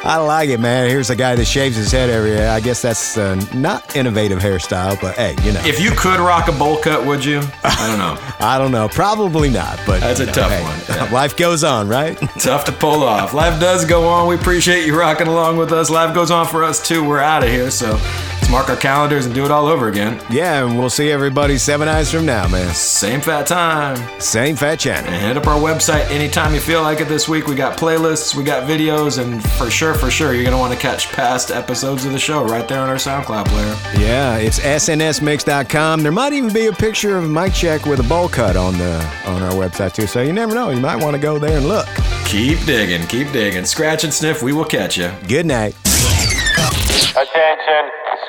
I 0.08 0.16
like 0.16 0.48
it, 0.48 0.58
man. 0.58 0.88
Here's 0.88 1.10
a 1.10 1.14
guy 1.14 1.34
that 1.34 1.44
shaves 1.44 1.76
his 1.76 1.92
head 1.92 2.08
every 2.08 2.30
year. 2.30 2.48
I 2.48 2.60
guess 2.60 2.80
that's 2.80 3.18
uh, 3.18 3.34
not 3.54 3.94
innovative 3.94 4.38
hairstyle, 4.38 4.98
but 5.02 5.16
hey, 5.16 5.36
you 5.42 5.52
know. 5.52 5.60
if 5.66 5.78
you 5.78 5.90
could 5.90 6.18
rock 6.18 6.48
a 6.48 6.52
bowl 6.52 6.78
cut, 6.78 7.04
would 7.04 7.22
you? 7.22 7.42
I 7.62 7.86
don't 7.86 7.98
know. 7.98 8.16
I 8.40 8.56
don't 8.56 8.72
know. 8.72 8.88
Probably 8.88 9.50
not, 9.50 9.78
but 9.86 10.00
That's 10.00 10.20
a 10.20 10.24
know, 10.24 10.32
tough 10.32 10.50
hey, 10.50 10.62
one, 10.62 10.80
yeah. 10.88 11.12
Life 11.12 11.36
goes 11.36 11.62
on, 11.62 11.88
right? 11.88 12.16
Tough 12.38 12.64
to 12.64 12.72
pull 12.72 13.02
off. 13.02 13.34
Life 13.34 13.60
does 13.60 13.84
go 13.84 14.08
on. 14.08 14.26
We 14.28 14.36
appreciate 14.36 14.86
you 14.86 14.98
rocking 14.98 15.26
along 15.26 15.58
with 15.58 15.72
us. 15.72 15.90
Life 15.90 16.14
goes 16.14 16.30
on 16.30 16.46
for 16.46 16.64
us 16.64 16.80
too. 16.86 17.06
We're 17.06 17.20
out 17.20 17.42
of 17.44 17.50
here, 17.50 17.70
so 17.70 17.98
let's 18.48 18.66
mark 18.66 18.70
our 18.70 18.80
calendars 18.80 19.26
and 19.26 19.34
do 19.34 19.44
it 19.44 19.50
all 19.50 19.66
over 19.66 19.88
again. 19.88 20.20
yeah, 20.30 20.64
and 20.64 20.78
we'll 20.78 20.90
see 20.90 21.10
everybody 21.10 21.58
seven 21.58 21.88
eyes 21.88 22.10
from 22.10 22.24
now, 22.24 22.48
man. 22.48 22.74
Same 22.74 23.20
fat 23.20 23.46
time. 23.46 23.96
Same 24.20 24.56
fat 24.56 24.78
channel. 24.78 25.10
And 25.10 25.22
hit 25.22 25.36
up 25.36 25.46
our 25.46 25.60
website 25.60 26.08
anytime 26.10 26.54
you 26.54 26.60
feel 26.60 26.82
like 26.82 27.00
it 27.00 27.08
this 27.08 27.28
week. 27.28 27.46
We 27.46 27.54
got 27.54 27.78
playlists, 27.78 28.34
we 28.34 28.44
got 28.44 28.68
videos, 28.68 29.22
and 29.22 29.42
for 29.52 29.70
sure, 29.70 29.94
for 29.94 30.10
sure, 30.10 30.32
you're 30.34 30.44
gonna 30.44 30.58
want 30.58 30.72
to 30.72 30.78
catch 30.78 31.08
past 31.08 31.50
episodes 31.50 32.04
of 32.04 32.12
the 32.12 32.18
show 32.18 32.44
right 32.44 32.66
there 32.66 32.80
on 32.80 32.88
our 32.88 32.96
SoundCloud 32.96 33.46
player. 33.48 33.76
Yeah, 34.02 34.36
it's 34.36 34.58
snsmix.com. 34.60 36.02
There 36.02 36.12
might 36.12 36.32
even 36.32 36.52
be 36.52 36.66
a 36.66 36.72
picture 36.72 37.16
of 37.16 37.28
Mike 37.28 37.54
Check 37.54 37.86
with 37.86 38.00
a 38.00 38.08
bowl 38.08 38.28
cut 38.28 38.56
on 38.56 38.78
the 38.78 38.94
on 39.26 39.42
our 39.42 39.52
website 39.52 39.94
too. 39.94 40.06
So 40.06 40.22
you 40.22 40.32
never 40.32 40.54
know. 40.54 40.70
You 40.70 40.80
might 40.80 40.96
want 41.02 41.14
to 41.14 41.20
go 41.22 41.38
there 41.38 41.56
and 41.58 41.68
look. 41.68 41.86
Keep 42.24 42.64
digging, 42.66 43.06
keep 43.08 43.30
digging. 43.32 43.64
Scratch 43.64 44.04
and 44.04 44.12
sniff, 44.12 44.42
we 44.42 44.52
will 44.52 44.64
catch 44.64 44.96
you. 44.96 45.10
Good 45.26 45.46
night. 45.46 45.74
Attention, 47.16 47.90